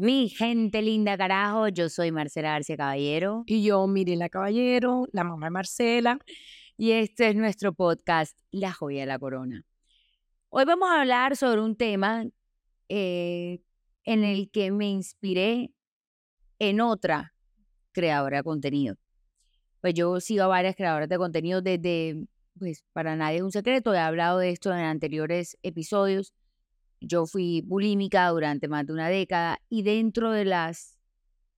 Mi 0.00 0.28
gente 0.28 0.80
linda, 0.80 1.18
carajo, 1.18 1.66
yo 1.66 1.88
soy 1.88 2.12
Marcela 2.12 2.50
García 2.50 2.76
Caballero. 2.76 3.42
Y 3.46 3.64
yo, 3.64 3.84
Mirela 3.88 4.28
Caballero, 4.28 5.08
la 5.10 5.24
mamá 5.24 5.46
de 5.46 5.50
Marcela. 5.50 6.20
Y 6.76 6.92
este 6.92 7.30
es 7.30 7.34
nuestro 7.34 7.72
podcast, 7.72 8.38
La 8.52 8.72
Joya 8.72 9.00
de 9.00 9.06
la 9.06 9.18
Corona. 9.18 9.64
Hoy 10.50 10.64
vamos 10.66 10.88
a 10.88 11.00
hablar 11.00 11.36
sobre 11.36 11.62
un 11.62 11.74
tema 11.74 12.24
eh, 12.88 13.58
en 14.04 14.22
el 14.22 14.52
que 14.52 14.70
me 14.70 14.88
inspiré 14.88 15.72
en 16.60 16.80
otra 16.80 17.34
creadora 17.90 18.36
de 18.36 18.44
contenido. 18.44 18.94
Pues 19.80 19.94
yo 19.94 20.20
sigo 20.20 20.44
a 20.44 20.46
varias 20.46 20.76
creadoras 20.76 21.08
de 21.08 21.18
contenido 21.18 21.60
desde, 21.60 22.24
pues 22.56 22.84
para 22.92 23.16
nadie 23.16 23.38
es 23.38 23.42
un 23.42 23.50
secreto, 23.50 23.92
he 23.92 23.98
hablado 23.98 24.38
de 24.38 24.50
esto 24.50 24.70
en 24.70 24.78
anteriores 24.78 25.58
episodios 25.64 26.32
yo 27.00 27.26
fui 27.26 27.62
bulímica 27.62 28.28
durante 28.28 28.68
más 28.68 28.86
de 28.86 28.92
una 28.92 29.08
década 29.08 29.58
y 29.68 29.82
dentro 29.82 30.32
de 30.32 30.44
las 30.44 30.98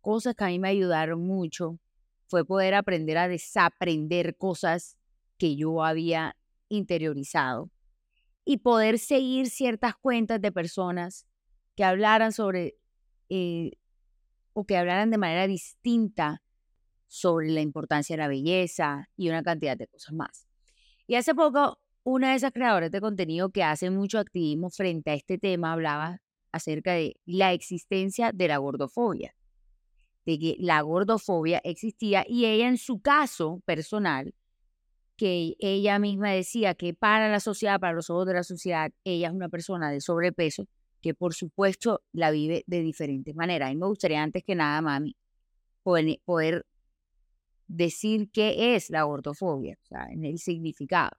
cosas 0.00 0.34
que 0.34 0.44
a 0.44 0.48
mí 0.48 0.58
me 0.58 0.68
ayudaron 0.68 1.26
mucho 1.26 1.78
fue 2.26 2.44
poder 2.44 2.74
aprender 2.74 3.18
a 3.18 3.28
desaprender 3.28 4.36
cosas 4.36 4.96
que 5.36 5.56
yo 5.56 5.82
había 5.82 6.36
interiorizado 6.68 7.70
y 8.44 8.58
poder 8.58 8.98
seguir 8.98 9.50
ciertas 9.50 9.94
cuentas 9.96 10.40
de 10.40 10.52
personas 10.52 11.26
que 11.74 11.84
hablaran 11.84 12.32
sobre 12.32 12.76
eh, 13.28 13.72
o 14.52 14.64
que 14.64 14.76
hablaran 14.76 15.10
de 15.10 15.18
manera 15.18 15.46
distinta 15.46 16.42
sobre 17.06 17.48
la 17.48 17.60
importancia 17.60 18.14
de 18.14 18.22
la 18.22 18.28
belleza 18.28 19.08
y 19.16 19.28
una 19.28 19.42
cantidad 19.42 19.76
de 19.76 19.88
cosas 19.88 20.12
más. 20.12 20.46
Y 21.06 21.16
hace 21.16 21.34
poco 21.34 21.78
una 22.02 22.30
de 22.30 22.36
esas 22.36 22.52
creadoras 22.52 22.90
de 22.90 23.00
contenido 23.00 23.50
que 23.50 23.62
hace 23.62 23.90
mucho 23.90 24.18
activismo 24.18 24.70
frente 24.70 25.10
a 25.10 25.14
este 25.14 25.38
tema 25.38 25.72
hablaba 25.72 26.20
acerca 26.52 26.92
de 26.94 27.16
la 27.26 27.52
existencia 27.52 28.32
de 28.32 28.48
la 28.48 28.58
gordofobia, 28.58 29.34
de 30.26 30.38
que 30.38 30.56
la 30.58 30.80
gordofobia 30.82 31.60
existía 31.64 32.24
y 32.26 32.46
ella 32.46 32.68
en 32.68 32.78
su 32.78 33.00
caso 33.00 33.62
personal, 33.64 34.34
que 35.16 35.54
ella 35.58 35.98
misma 35.98 36.30
decía 36.30 36.74
que 36.74 36.94
para 36.94 37.28
la 37.30 37.40
sociedad, 37.40 37.78
para 37.78 37.92
los 37.92 38.08
ojos 38.08 38.26
de 38.26 38.34
la 38.34 38.42
sociedad, 38.42 38.90
ella 39.04 39.28
es 39.28 39.34
una 39.34 39.50
persona 39.50 39.90
de 39.90 40.00
sobrepeso 40.00 40.66
que 41.02 41.14
por 41.14 41.34
supuesto 41.34 42.02
la 42.12 42.30
vive 42.30 42.64
de 42.66 42.80
diferentes 42.80 43.34
maneras. 43.34 43.72
Y 43.72 43.76
me 43.76 43.86
gustaría 43.86 44.22
antes 44.22 44.42
que 44.44 44.54
nada, 44.54 44.80
mami, 44.80 45.14
poder 45.82 46.66
decir 47.66 48.30
qué 48.32 48.74
es 48.74 48.90
la 48.90 49.02
gordofobia, 49.02 49.78
o 49.82 49.86
sea, 49.86 50.06
en 50.10 50.24
el 50.24 50.38
significado. 50.38 51.10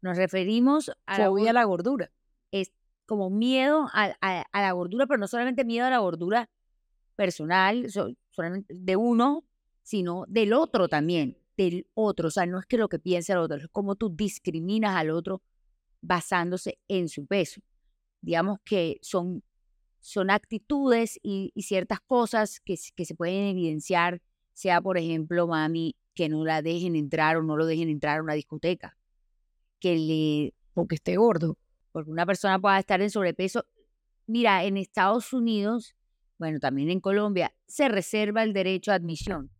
Nos 0.00 0.16
referimos 0.16 0.90
a 1.06 1.18
la, 1.18 1.52
la 1.52 1.64
gordura. 1.64 2.10
Es 2.50 2.72
como 3.06 3.30
miedo 3.30 3.88
a, 3.92 4.44
la 4.52 4.72
gordura, 4.72 5.06
pero 5.06 5.18
no 5.18 5.26
solamente 5.26 5.64
miedo 5.64 5.86
a 5.86 5.90
la 5.90 5.98
gordura 5.98 6.50
personal, 7.16 7.86
solamente 7.90 8.74
de 8.74 8.96
uno, 8.96 9.44
sino 9.82 10.24
del 10.28 10.52
otro 10.52 10.88
también, 10.88 11.38
del 11.56 11.86
otro. 11.94 12.28
O 12.28 12.30
sea, 12.30 12.46
no 12.46 12.60
es 12.60 12.66
que 12.66 12.76
lo 12.76 12.88
que 12.88 12.98
piense 12.98 13.32
el 13.32 13.38
otro, 13.38 13.56
es 13.56 13.68
como 13.68 13.96
tú 13.96 14.14
discriminas 14.14 14.94
al 14.94 15.10
otro 15.10 15.42
basándose 16.00 16.78
en 16.86 17.08
su 17.08 17.26
peso. 17.26 17.60
Digamos 18.20 18.58
que 18.64 18.98
son, 19.02 19.42
son 20.00 20.30
actitudes 20.30 21.18
y, 21.22 21.52
ciertas 21.56 22.00
cosas 22.00 22.60
que, 22.60 22.76
que 22.94 23.04
se 23.04 23.14
pueden 23.14 23.46
evidenciar, 23.46 24.20
sea 24.52 24.80
por 24.80 24.98
ejemplo, 24.98 25.46
mami, 25.48 25.96
que 26.14 26.28
no 26.28 26.44
la 26.44 26.62
dejen 26.62 26.94
entrar 26.94 27.36
o 27.36 27.42
no 27.42 27.56
lo 27.56 27.66
dejen 27.66 27.88
entrar 27.88 28.18
a 28.18 28.22
una 28.22 28.34
discoteca 28.34 28.97
que 29.80 29.96
le, 29.96 30.54
porque 30.74 30.96
esté 30.96 31.16
gordo, 31.16 31.58
porque 31.92 32.10
una 32.10 32.26
persona 32.26 32.58
pueda 32.58 32.78
estar 32.78 33.00
en 33.00 33.10
sobrepeso. 33.10 33.64
Mira, 34.26 34.64
en 34.64 34.76
Estados 34.76 35.32
Unidos, 35.32 35.96
bueno, 36.38 36.60
también 36.60 36.90
en 36.90 37.00
Colombia, 37.00 37.54
se 37.66 37.88
reserva 37.88 38.42
el 38.42 38.52
derecho 38.52 38.92
a 38.92 38.94
admisión. 38.94 39.50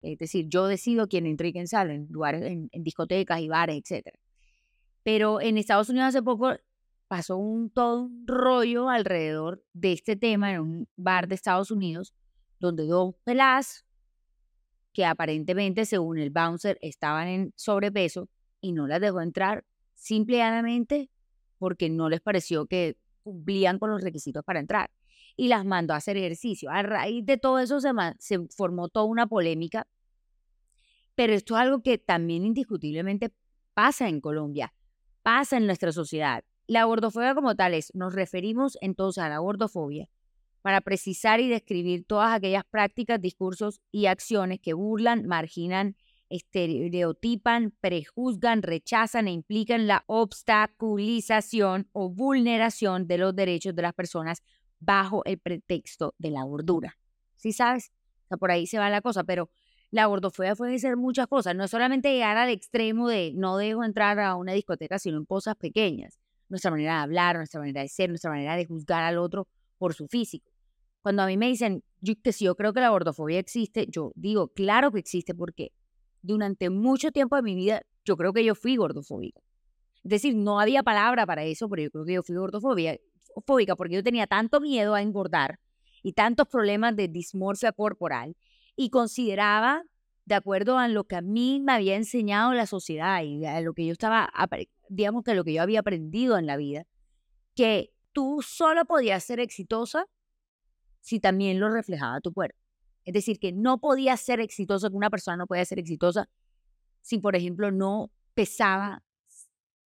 Es 0.00 0.18
decir, 0.18 0.46
yo 0.48 0.66
decido 0.66 1.08
quién 1.08 1.26
entra 1.26 1.48
y 1.48 1.52
quién 1.52 1.66
sale 1.66 1.94
en 1.94 2.06
lugares, 2.10 2.42
en, 2.42 2.70
discotecas 2.72 3.40
y 3.40 3.48
bares, 3.48 3.82
etc. 3.90 4.14
Pero 5.02 5.40
en 5.40 5.58
Estados 5.58 5.88
Unidos 5.88 6.08
hace 6.08 6.22
poco 6.22 6.52
pasó 7.08 7.36
un 7.36 7.70
todo 7.70 8.02
un 8.02 8.26
rollo 8.26 8.90
alrededor 8.90 9.64
de 9.72 9.92
este 9.92 10.14
tema 10.14 10.52
en 10.52 10.60
un 10.60 10.88
bar 10.96 11.26
de 11.26 11.34
Estados 11.34 11.70
Unidos, 11.70 12.14
donde 12.60 12.86
dos 12.86 13.14
pelas 13.24 13.84
que 14.92 15.04
aparentemente, 15.04 15.84
según 15.84 16.18
el 16.18 16.30
bouncer, 16.30 16.78
estaban 16.80 17.28
en 17.28 17.52
sobrepeso, 17.56 18.28
y 18.60 18.72
no 18.72 18.86
las 18.86 19.00
dejó 19.00 19.20
entrar 19.20 19.64
simplemente 19.94 21.10
porque 21.58 21.90
no 21.90 22.08
les 22.08 22.20
pareció 22.20 22.66
que 22.66 22.96
cumplían 23.22 23.78
con 23.78 23.90
los 23.90 24.02
requisitos 24.02 24.44
para 24.44 24.60
entrar 24.60 24.90
y 25.36 25.48
las 25.48 25.64
mandó 25.64 25.94
a 25.94 25.98
hacer 25.98 26.16
ejercicio. 26.16 26.70
A 26.70 26.82
raíz 26.82 27.24
de 27.24 27.36
todo 27.36 27.58
eso 27.58 27.80
se, 27.80 27.90
se 28.18 28.46
formó 28.48 28.88
toda 28.88 29.06
una 29.06 29.26
polémica, 29.26 29.86
pero 31.14 31.32
esto 31.32 31.54
es 31.56 31.62
algo 31.62 31.82
que 31.82 31.98
también 31.98 32.44
indiscutiblemente 32.44 33.32
pasa 33.74 34.08
en 34.08 34.20
Colombia, 34.20 34.74
pasa 35.22 35.56
en 35.56 35.66
nuestra 35.66 35.92
sociedad. 35.92 36.44
La 36.66 36.84
gordofobia 36.84 37.34
como 37.34 37.54
tal 37.54 37.74
es, 37.74 37.94
nos 37.94 38.14
referimos 38.14 38.76
entonces 38.80 39.22
a 39.22 39.28
la 39.28 39.38
gordofobia 39.38 40.08
para 40.62 40.80
precisar 40.80 41.40
y 41.40 41.48
describir 41.48 42.04
todas 42.04 42.34
aquellas 42.34 42.64
prácticas, 42.64 43.20
discursos 43.20 43.80
y 43.90 44.06
acciones 44.06 44.60
que 44.60 44.74
burlan, 44.74 45.26
marginan 45.26 45.96
estereotipan, 46.30 47.74
prejuzgan, 47.80 48.62
rechazan 48.62 49.28
e 49.28 49.32
implican 49.32 49.86
la 49.86 50.04
obstaculización 50.06 51.88
o 51.92 52.10
vulneración 52.10 53.06
de 53.06 53.18
los 53.18 53.34
derechos 53.34 53.74
de 53.74 53.82
las 53.82 53.94
personas 53.94 54.42
bajo 54.80 55.24
el 55.24 55.38
pretexto 55.38 56.14
de 56.18 56.30
la 56.30 56.44
gordura. 56.44 56.96
¿Sí 57.36 57.52
sabes? 57.52 57.92
Por 58.38 58.50
ahí 58.50 58.66
se 58.66 58.78
va 58.78 58.90
la 58.90 59.00
cosa, 59.00 59.24
pero 59.24 59.50
la 59.90 60.06
gordofobia 60.06 60.54
puede 60.54 60.78
ser 60.78 60.96
muchas 60.96 61.26
cosas, 61.28 61.54
no 61.56 61.64
es 61.64 61.70
solamente 61.70 62.12
llegar 62.12 62.36
al 62.36 62.50
extremo 62.50 63.08
de 63.08 63.32
no 63.34 63.56
dejo 63.56 63.84
entrar 63.84 64.20
a 64.20 64.36
una 64.36 64.52
discoteca, 64.52 64.98
sino 64.98 65.16
en 65.16 65.24
cosas 65.24 65.56
pequeñas. 65.56 66.18
Nuestra 66.48 66.70
manera 66.70 66.94
de 66.96 67.00
hablar, 67.00 67.36
nuestra 67.36 67.60
manera 67.60 67.82
de 67.82 67.88
ser, 67.88 68.10
nuestra 68.10 68.30
manera 68.30 68.56
de 68.56 68.66
juzgar 68.66 69.02
al 69.02 69.18
otro 69.18 69.48
por 69.78 69.94
su 69.94 70.06
físico. 70.08 70.50
Cuando 71.00 71.22
a 71.22 71.26
mí 71.26 71.36
me 71.36 71.46
dicen 71.46 71.82
yo, 72.00 72.14
que 72.22 72.32
si 72.32 72.44
yo 72.44 72.54
creo 72.54 72.72
que 72.72 72.80
la 72.80 72.90
gordofobia 72.90 73.38
existe, 73.38 73.86
yo 73.88 74.12
digo, 74.14 74.48
claro 74.48 74.92
que 74.92 74.98
existe 74.98 75.34
porque 75.34 75.72
durante 76.28 76.68
mucho 76.68 77.10
tiempo 77.10 77.36
de 77.36 77.42
mi 77.42 77.54
vida, 77.54 77.82
yo 78.04 78.16
creo 78.16 78.32
que 78.32 78.44
yo 78.44 78.54
fui 78.54 78.76
gordofóbica. 78.76 79.40
Es 80.04 80.10
decir, 80.10 80.36
no 80.36 80.60
había 80.60 80.82
palabra 80.82 81.26
para 81.26 81.44
eso, 81.44 81.68
pero 81.68 81.82
yo 81.82 81.90
creo 81.90 82.04
que 82.04 82.12
yo 82.12 82.22
fui 82.22 82.36
gordofóbica 82.36 83.76
porque 83.76 83.94
yo 83.94 84.02
tenía 84.02 84.26
tanto 84.26 84.60
miedo 84.60 84.94
a 84.94 85.02
engordar 85.02 85.58
y 86.02 86.12
tantos 86.12 86.46
problemas 86.46 86.94
de 86.96 87.08
dismorfia 87.08 87.72
corporal 87.72 88.36
y 88.76 88.90
consideraba, 88.90 89.82
de 90.26 90.34
acuerdo 90.34 90.78
a 90.78 90.86
lo 90.88 91.04
que 91.04 91.16
a 91.16 91.22
mí 91.22 91.60
me 91.60 91.72
había 91.72 91.96
enseñado 91.96 92.52
la 92.52 92.66
sociedad 92.66 93.22
y 93.22 93.44
a 93.46 93.60
lo 93.62 93.72
que 93.72 93.86
yo 93.86 93.92
estaba, 93.92 94.30
digamos 94.90 95.24
que 95.24 95.34
lo 95.34 95.44
que 95.44 95.54
yo 95.54 95.62
había 95.62 95.80
aprendido 95.80 96.36
en 96.36 96.46
la 96.46 96.58
vida, 96.58 96.86
que 97.54 97.90
tú 98.12 98.42
solo 98.42 98.84
podías 98.84 99.24
ser 99.24 99.40
exitosa 99.40 100.06
si 101.00 101.20
también 101.20 101.58
lo 101.58 101.70
reflejaba 101.70 102.20
tu 102.20 102.32
cuerpo. 102.32 102.67
Es 103.08 103.14
decir, 103.14 103.38
que 103.38 103.52
no 103.52 103.78
podía 103.80 104.14
ser 104.18 104.38
exitosa, 104.38 104.90
que 104.90 104.94
una 104.94 105.08
persona 105.08 105.38
no 105.38 105.46
podía 105.46 105.64
ser 105.64 105.78
exitosa 105.78 106.28
si, 107.00 107.16
por 107.18 107.36
ejemplo, 107.36 107.70
no 107.70 108.12
pesaba 108.34 109.02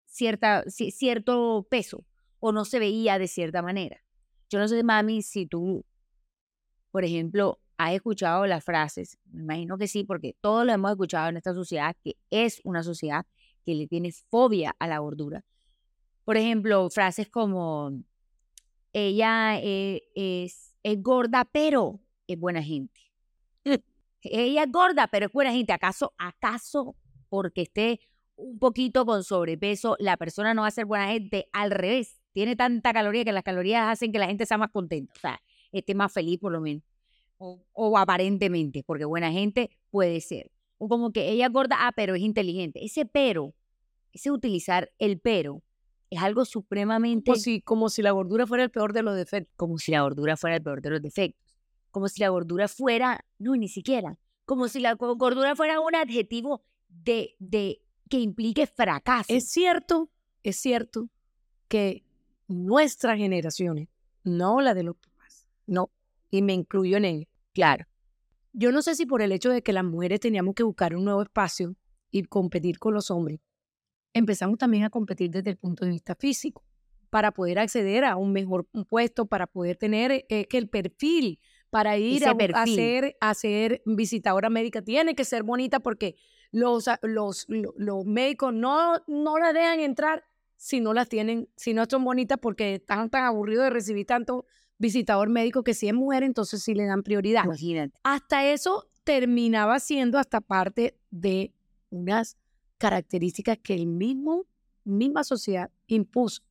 cierta, 0.04 0.64
cierto 0.66 1.64
peso 1.70 2.04
o 2.40 2.50
no 2.50 2.64
se 2.64 2.80
veía 2.80 3.20
de 3.20 3.28
cierta 3.28 3.62
manera. 3.62 4.02
Yo 4.50 4.58
no 4.58 4.66
sé, 4.66 4.82
mami, 4.82 5.22
si 5.22 5.46
tú, 5.46 5.84
por 6.90 7.04
ejemplo, 7.04 7.60
has 7.76 7.92
escuchado 7.92 8.46
las 8.46 8.64
frases, 8.64 9.16
me 9.30 9.42
imagino 9.42 9.78
que 9.78 9.86
sí, 9.86 10.02
porque 10.02 10.34
todos 10.40 10.66
lo 10.66 10.72
hemos 10.72 10.90
escuchado 10.90 11.28
en 11.28 11.36
esta 11.36 11.54
sociedad, 11.54 11.94
que 12.02 12.16
es 12.30 12.60
una 12.64 12.82
sociedad 12.82 13.24
que 13.64 13.76
le 13.76 13.86
tiene 13.86 14.10
fobia 14.10 14.74
a 14.80 14.88
la 14.88 14.98
gordura. 14.98 15.44
Por 16.24 16.36
ejemplo, 16.36 16.90
frases 16.90 17.28
como, 17.28 17.92
ella 18.92 19.60
eh, 19.62 20.02
es, 20.16 20.74
es 20.82 21.00
gorda, 21.00 21.44
pero 21.44 22.00
es 22.26 22.40
buena 22.40 22.60
gente. 22.60 23.03
Ella 24.24 24.64
es 24.64 24.72
gorda, 24.72 25.08
pero 25.08 25.26
es 25.26 25.32
buena 25.32 25.52
gente. 25.52 25.72
¿Acaso, 25.72 26.14
acaso 26.18 26.96
porque 27.28 27.62
esté 27.62 28.00
un 28.36 28.58
poquito 28.58 29.04
con 29.06 29.22
sobrepeso, 29.22 29.96
la 29.98 30.16
persona 30.16 30.54
no 30.54 30.62
va 30.62 30.68
a 30.68 30.72
ser 30.72 30.86
buena 30.86 31.08
gente? 31.08 31.48
Al 31.52 31.70
revés, 31.70 32.20
tiene 32.32 32.56
tanta 32.56 32.92
caloría 32.92 33.24
que 33.24 33.32
las 33.32 33.44
calorías 33.44 33.88
hacen 33.88 34.12
que 34.12 34.18
la 34.18 34.26
gente 34.26 34.46
sea 34.46 34.58
más 34.58 34.70
contenta, 34.70 35.12
o 35.16 35.20
sea, 35.20 35.40
esté 35.72 35.94
más 35.94 36.12
feliz 36.12 36.38
por 36.38 36.52
lo 36.52 36.60
menos. 36.60 36.82
O, 37.38 37.98
aparentemente, 37.98 38.82
porque 38.84 39.04
buena 39.04 39.30
gente 39.30 39.70
puede 39.90 40.20
ser. 40.20 40.50
O 40.78 40.88
como 40.88 41.12
que 41.12 41.28
ella 41.30 41.46
es 41.46 41.52
gorda, 41.52 41.76
ah, 41.80 41.92
pero 41.94 42.14
es 42.14 42.22
inteligente. 42.22 42.82
Ese 42.82 43.04
pero, 43.04 43.54
ese 44.12 44.30
utilizar 44.30 44.90
el 44.98 45.20
pero, 45.20 45.62
es 46.08 46.22
algo 46.22 46.44
supremamente... 46.46 47.32
Como 47.32 47.36
si, 47.36 47.60
como 47.60 47.88
si 47.90 48.00
la 48.00 48.12
gordura 48.12 48.46
fuera 48.46 48.64
el 48.64 48.70
peor 48.70 48.94
de 48.94 49.02
los 49.02 49.14
defectos. 49.14 49.52
Como 49.56 49.78
si 49.78 49.92
la 49.92 50.02
gordura 50.02 50.36
fuera 50.36 50.56
el 50.56 50.62
peor 50.62 50.80
de 50.80 50.90
los 50.90 51.02
defectos 51.02 51.43
como 51.94 52.08
si 52.08 52.20
la 52.20 52.28
gordura 52.28 52.66
fuera, 52.66 53.24
no, 53.38 53.54
ni 53.54 53.68
siquiera, 53.68 54.18
como 54.46 54.66
si 54.66 54.80
la 54.80 54.94
gordura 54.94 55.54
fuera 55.54 55.78
un 55.78 55.94
adjetivo 55.94 56.64
de, 56.88 57.36
de 57.38 57.84
que 58.10 58.18
implique 58.18 58.66
fracaso. 58.66 59.32
Es 59.32 59.48
cierto, 59.48 60.10
es 60.42 60.56
cierto 60.56 61.08
que 61.68 62.04
nuestras 62.48 63.16
generaciones, 63.16 63.90
no 64.24 64.60
la 64.60 64.74
de 64.74 64.82
los 64.82 64.96
papás, 64.96 65.46
no, 65.68 65.92
y 66.32 66.42
me 66.42 66.52
incluyo 66.52 66.96
en 66.96 67.04
ella. 67.04 67.28
Claro. 67.52 67.86
Yo 68.52 68.72
no 68.72 68.82
sé 68.82 68.96
si 68.96 69.06
por 69.06 69.22
el 69.22 69.30
hecho 69.30 69.50
de 69.50 69.62
que 69.62 69.72
las 69.72 69.84
mujeres 69.84 70.18
teníamos 70.18 70.56
que 70.56 70.64
buscar 70.64 70.96
un 70.96 71.04
nuevo 71.04 71.22
espacio 71.22 71.76
y 72.10 72.24
competir 72.24 72.80
con 72.80 72.92
los 72.92 73.12
hombres, 73.12 73.38
empezamos 74.12 74.58
también 74.58 74.82
a 74.82 74.90
competir 74.90 75.30
desde 75.30 75.50
el 75.50 75.58
punto 75.58 75.84
de 75.84 75.92
vista 75.92 76.16
físico 76.16 76.64
para 77.08 77.30
poder 77.30 77.60
acceder 77.60 78.04
a 78.04 78.16
un 78.16 78.32
mejor 78.32 78.66
puesto, 78.88 79.26
para 79.26 79.46
poder 79.46 79.76
tener 79.76 80.26
eh, 80.28 80.48
que 80.48 80.58
el 80.58 80.68
perfil 80.68 81.38
para 81.74 81.98
ir 81.98 82.24
a, 82.24 82.36
hacer 82.62 83.16
ser, 83.34 83.82
visitadora 83.84 84.48
médica 84.48 84.80
tiene 84.80 85.16
que 85.16 85.24
ser 85.24 85.42
bonita 85.42 85.80
porque 85.80 86.14
los, 86.52 86.88
los, 87.02 87.46
los, 87.48 88.04
médicos 88.04 88.54
no, 88.54 89.02
no 89.08 89.38
la 89.38 89.52
dejan 89.52 89.80
entrar 89.80 90.22
si 90.56 90.78
no 90.78 90.94
las 90.94 91.08
tienen, 91.08 91.48
si 91.56 91.74
no 91.74 91.84
son 91.90 92.04
bonitas 92.04 92.38
porque 92.40 92.76
están 92.76 93.10
tan 93.10 93.24
aburridos 93.24 93.64
de 93.64 93.70
recibir 93.70 94.06
tanto 94.06 94.46
visitador 94.78 95.30
médico 95.30 95.64
que 95.64 95.74
si 95.74 95.88
es 95.88 95.94
mujer, 95.94 96.22
entonces 96.22 96.62
sí 96.62 96.74
le 96.74 96.86
dan 96.86 97.02
prioridad. 97.02 97.42
Hasta 98.04 98.48
eso 98.48 98.88
terminaba 99.02 99.80
siendo 99.80 100.20
hasta 100.20 100.40
parte 100.40 100.96
de 101.10 101.54
unas 101.90 102.36
características 102.78 103.58
que 103.60 103.74
el 103.74 103.88
mismo, 103.88 104.46
misma 104.84 105.24
sociedad 105.24 105.72
impuso. 105.88 106.44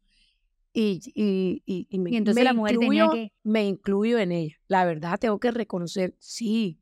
Y, 0.76 1.00
y, 1.14 1.88
y, 1.90 2.00
me, 2.00 2.18
entonces 2.18 2.44
la 2.44 2.54
mujer 2.54 2.76
incluyo, 2.76 3.12
que... 3.12 3.32
me 3.44 3.68
incluyo 3.68 4.18
en 4.18 4.32
ella. 4.32 4.56
La 4.68 4.86
verdad, 4.86 5.20
tengo 5.20 5.40
que 5.40 5.52
reconocer, 5.52 6.16
sí, 6.18 6.80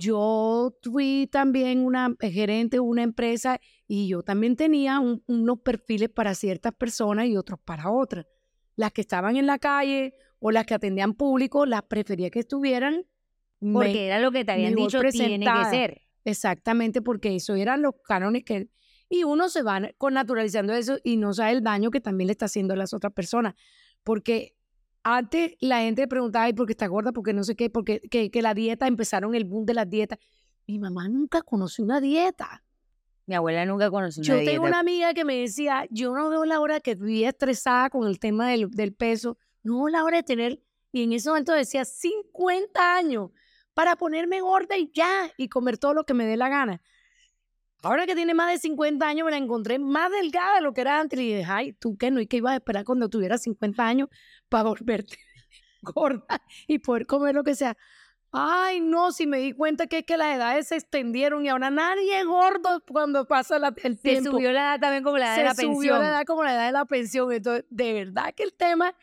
yo 0.00 0.74
fui 0.82 1.28
también 1.30 1.84
una 1.84 2.16
gerente 2.18 2.76
de 2.76 2.80
una 2.80 3.02
empresa 3.02 3.60
y 3.86 4.08
yo 4.08 4.22
también 4.22 4.56
tenía 4.56 4.98
unos 4.98 5.60
perfiles 5.60 6.08
para 6.08 6.34
ciertas 6.34 6.72
personas 6.72 7.26
y 7.26 7.36
otros 7.36 7.60
para 7.62 7.90
otras. 7.90 8.26
Las 8.76 8.92
que 8.92 9.02
estaban 9.02 9.36
en 9.36 9.46
la 9.46 9.58
calle 9.58 10.14
o 10.38 10.50
las 10.50 10.64
que 10.64 10.72
atendían 10.72 11.12
público, 11.12 11.66
las 11.66 11.82
prefería 11.82 12.30
que 12.30 12.38
estuvieran. 12.38 13.04
Porque 13.60 14.06
era 14.06 14.18
lo 14.20 14.32
que 14.32 14.44
te 14.44 14.52
habían 14.52 14.74
dicho, 14.74 15.00
tiene 15.10 15.44
que 15.44 15.64
ser. 15.70 16.00
Exactamente, 16.24 17.02
porque 17.02 17.36
eso 17.36 17.54
eran 17.54 17.82
los 17.82 17.94
cánones 18.02 18.44
que... 18.44 18.70
Y 19.12 19.24
uno 19.24 19.48
se 19.48 19.62
va 19.62 19.80
con 19.98 20.14
naturalizando 20.14 20.72
eso 20.72 20.98
y 21.02 21.16
no 21.16 21.34
sabe 21.34 21.50
el 21.50 21.62
daño 21.62 21.90
que 21.90 22.00
también 22.00 22.28
le 22.28 22.32
está 22.32 22.44
haciendo 22.46 22.74
a 22.74 22.76
las 22.76 22.94
otras 22.94 23.12
personas. 23.12 23.54
Porque 24.04 24.54
antes 25.02 25.56
la 25.58 25.80
gente 25.80 26.06
preguntaba, 26.06 26.48
¿y 26.48 26.52
por 26.52 26.66
qué 26.66 26.72
está 26.72 26.86
gorda? 26.86 27.10
Porque 27.10 27.32
no 27.32 27.42
sé 27.42 27.56
qué, 27.56 27.70
porque 27.70 27.98
que, 28.08 28.30
que 28.30 28.40
la 28.40 28.54
dieta, 28.54 28.86
empezaron 28.86 29.34
el 29.34 29.44
boom 29.44 29.66
de 29.66 29.74
las 29.74 29.90
dietas. 29.90 30.20
Mi 30.68 30.78
mamá 30.78 31.08
nunca 31.08 31.42
conoció 31.42 31.84
una 31.84 32.00
dieta. 32.00 32.62
Mi 33.26 33.34
abuela 33.34 33.66
nunca 33.66 33.90
conoció 33.90 34.22
una 34.22 34.34
dieta. 34.34 34.52
Yo 34.52 34.54
tengo 34.54 34.68
una 34.68 34.78
amiga 34.78 35.12
que 35.12 35.24
me 35.24 35.40
decía, 35.40 35.88
yo 35.90 36.14
no 36.14 36.30
veo 36.30 36.44
la 36.44 36.60
hora 36.60 36.78
que 36.78 36.94
vivía 36.94 37.30
estresada 37.30 37.90
con 37.90 38.06
el 38.06 38.20
tema 38.20 38.48
del, 38.48 38.70
del 38.70 38.94
peso, 38.94 39.38
no 39.64 39.78
veo 39.78 39.88
la 39.88 40.04
hora 40.04 40.18
de 40.18 40.22
tener, 40.22 40.62
y 40.92 41.02
en 41.02 41.12
ese 41.14 41.28
momento 41.28 41.52
decía, 41.52 41.84
50 41.84 42.96
años 42.96 43.30
para 43.74 43.96
ponerme 43.96 44.40
gorda 44.40 44.76
y 44.76 44.88
ya, 44.94 45.32
y 45.36 45.48
comer 45.48 45.78
todo 45.78 45.94
lo 45.94 46.04
que 46.04 46.14
me 46.14 46.26
dé 46.26 46.36
la 46.36 46.48
gana. 46.48 46.80
Ahora 47.82 48.06
que 48.06 48.14
tiene 48.14 48.34
más 48.34 48.50
de 48.52 48.58
50 48.58 49.06
años, 49.06 49.24
me 49.24 49.30
la 49.30 49.38
encontré 49.38 49.78
más 49.78 50.10
delgada 50.10 50.56
de 50.56 50.60
lo 50.60 50.74
que 50.74 50.82
era 50.82 51.00
antes. 51.00 51.18
Y 51.18 51.34
dije, 51.34 51.46
ay, 51.48 51.72
¿tú 51.72 51.96
qué? 51.96 52.10
¿No? 52.10 52.20
¿Y 52.20 52.26
qué 52.26 52.38
ibas 52.38 52.52
a 52.52 52.56
esperar 52.56 52.84
cuando 52.84 53.08
tuvieras 53.08 53.42
50 53.42 53.86
años 53.86 54.08
para 54.48 54.64
volverte 54.68 55.18
gorda 55.82 56.42
y 56.66 56.78
poder 56.78 57.06
comer 57.06 57.34
lo 57.34 57.44
que 57.44 57.54
sea? 57.54 57.76
Ay, 58.32 58.80
no, 58.80 59.10
si 59.10 59.26
me 59.26 59.38
di 59.38 59.52
cuenta 59.52 59.88
que 59.88 59.98
es 59.98 60.04
que 60.04 60.16
las 60.16 60.36
edades 60.36 60.68
se 60.68 60.76
extendieron 60.76 61.44
y 61.44 61.48
ahora 61.48 61.70
nadie 61.70 62.20
es 62.20 62.26
gordo 62.26 62.80
cuando 62.86 63.26
pasa 63.26 63.58
la, 63.58 63.74
el 63.82 63.98
tiempo. 63.98 64.30
Se 64.30 64.30
subió 64.30 64.52
la 64.52 64.60
edad 64.60 64.80
también 64.80 65.02
como 65.02 65.18
la 65.18 65.26
edad 65.26 65.36
de 65.36 65.44
la 65.44 65.54
pensión. 65.54 65.74
Se 65.74 65.80
subió 65.80 65.98
la 65.98 66.08
edad 66.08 66.24
como 66.24 66.44
la 66.44 66.54
edad 66.54 66.66
de 66.66 66.72
la 66.72 66.84
pensión. 66.84 67.32
Entonces, 67.32 67.64
de 67.70 67.92
verdad 67.92 68.32
que 68.36 68.44
el 68.44 68.54
tema 68.54 68.94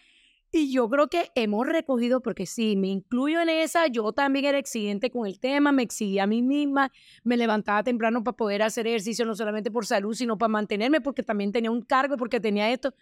y 0.51 0.71
yo 0.71 0.89
creo 0.89 1.07
que 1.07 1.29
hemos 1.35 1.67
recogido, 1.67 2.21
porque 2.21 2.45
sí, 2.45 2.75
me 2.77 2.87
incluyo 2.87 3.41
en 3.41 3.49
esa, 3.49 3.87
yo 3.87 4.13
también 4.13 4.45
era 4.45 4.57
exigente 4.57 5.11
con 5.11 5.27
el 5.27 5.39
tema, 5.39 5.71
me 5.71 5.83
exigía 5.83 6.23
a 6.23 6.27
mí 6.27 6.41
misma, 6.41 6.91
me 7.23 7.37
levantaba 7.37 7.83
temprano 7.83 8.23
para 8.23 8.37
poder 8.37 8.61
hacer 8.61 8.87
ejercicio, 8.87 9.25
no 9.25 9.35
solamente 9.35 9.71
por 9.71 9.85
salud, 9.85 10.13
sino 10.13 10.37
para 10.37 10.49
mantenerme, 10.49 11.01
porque 11.01 11.23
también 11.23 11.51
tenía 11.51 11.71
un 11.71 11.81
cargo, 11.81 12.15
porque 12.17 12.39
tenía 12.39 12.71
esto. 12.71 12.93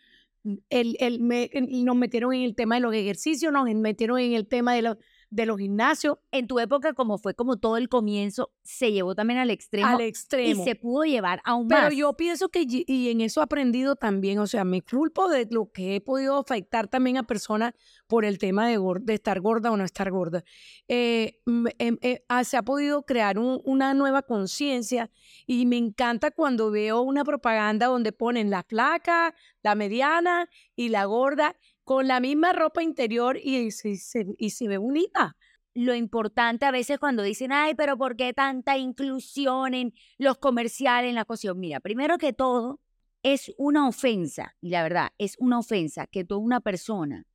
El, 0.69 0.95
el, 0.99 1.19
me, 1.21 1.49
nos 1.83 1.95
metieron 1.95 2.33
en 2.33 2.41
el 2.41 2.55
tema 2.55 2.75
de 2.75 2.81
los 2.81 2.93
ejercicios, 2.93 3.51
nos 3.53 3.65
metieron 3.75 4.19
en 4.19 4.33
el 4.33 4.47
tema 4.47 4.73
de 4.73 4.81
los 4.81 4.97
de 5.35 5.45
los 5.45 5.57
gimnasios. 5.57 6.17
En 6.31 6.47
tu 6.47 6.59
época, 6.59 6.93
como 6.93 7.17
fue 7.17 7.33
como 7.33 7.57
todo 7.57 7.75
el 7.75 7.89
comienzo, 7.89 8.51
se 8.63 8.91
llevó 8.93 9.15
también 9.15 9.39
al 9.39 9.49
extremo. 9.49 9.87
Al 9.87 10.01
extremo. 10.01 10.61
Y 10.61 10.65
se 10.65 10.75
pudo 10.75 11.03
llevar 11.03 11.41
aún 11.43 11.67
más. 11.67 11.83
Pero 11.83 11.95
yo 11.95 12.13
pienso 12.13 12.47
que, 12.49 12.65
y 12.65 13.09
en 13.09 13.19
eso 13.19 13.41
he 13.41 13.43
aprendido 13.43 13.97
también, 13.97 14.39
o 14.39 14.47
sea, 14.47 14.63
me 14.63 14.81
culpo 14.81 15.27
de 15.27 15.47
lo 15.51 15.71
que 15.71 15.95
he 15.95 16.01
podido 16.01 16.37
afectar 16.37 16.87
también 16.87 17.17
a 17.17 17.23
personas 17.23 17.73
por 18.07 18.23
el 18.23 18.37
tema 18.37 18.67
de, 18.67 18.79
de 19.01 19.13
estar 19.13 19.41
gorda 19.41 19.71
o 19.71 19.77
no 19.77 19.83
estar 19.83 20.09
gorda. 20.09 20.45
Eh, 20.87 21.41
em, 21.45 21.97
eh, 22.01 22.23
ah, 22.29 22.43
se 22.45 22.55
ha 22.55 22.63
podido 22.63 23.03
crear 23.03 23.37
una 23.37 23.93
nueva 23.93 24.21
conciencia 24.21 25.11
y 25.45 25.65
me 25.65 25.77
encanta 25.77 26.31
cuando 26.31 26.71
veo 26.71 27.01
una 27.01 27.25
propaganda 27.25 27.87
donde 27.87 28.13
ponen 28.13 28.49
la 28.49 28.63
flaca, 28.63 29.35
la 29.63 29.75
mediana 29.75 30.49
y 30.75 30.89
la 30.89 31.05
gorda 31.05 31.57
con 31.85 32.07
la 32.07 32.19
misma 32.19 32.51
ropa 32.51 32.83
interior 32.83 33.37
y 33.41 33.71
se, 33.71 34.67
ve 34.67 34.77
bonita. 34.77 35.37
Lo 35.75 35.93
importante 35.93 36.65
a 36.65 36.71
veces 36.71 36.99
cuando 36.99 37.21
dicen, 37.21 37.51
ay, 37.51 37.75
pero 37.75 37.97
¿por 37.97 38.15
qué 38.15 38.33
tanta 38.33 38.77
inclusión 38.77 39.73
en 39.73 39.93
los 40.17 40.37
comerciales, 40.39 41.09
en 41.09 41.15
la 41.15 41.25
cocción? 41.25 41.59
Mira, 41.59 41.79
primero 41.79 42.17
que 42.17 42.33
todo, 42.33 42.81
es 43.23 43.53
una 43.57 43.87
ofensa, 43.87 44.55
y 44.61 44.69
la 44.69 44.83
verdad, 44.83 45.09
es 45.17 45.35
una 45.39 45.59
ofensa 45.59 46.07
que 46.07 46.23
toda 46.23 46.41
una 46.41 46.59
persona 46.59 47.25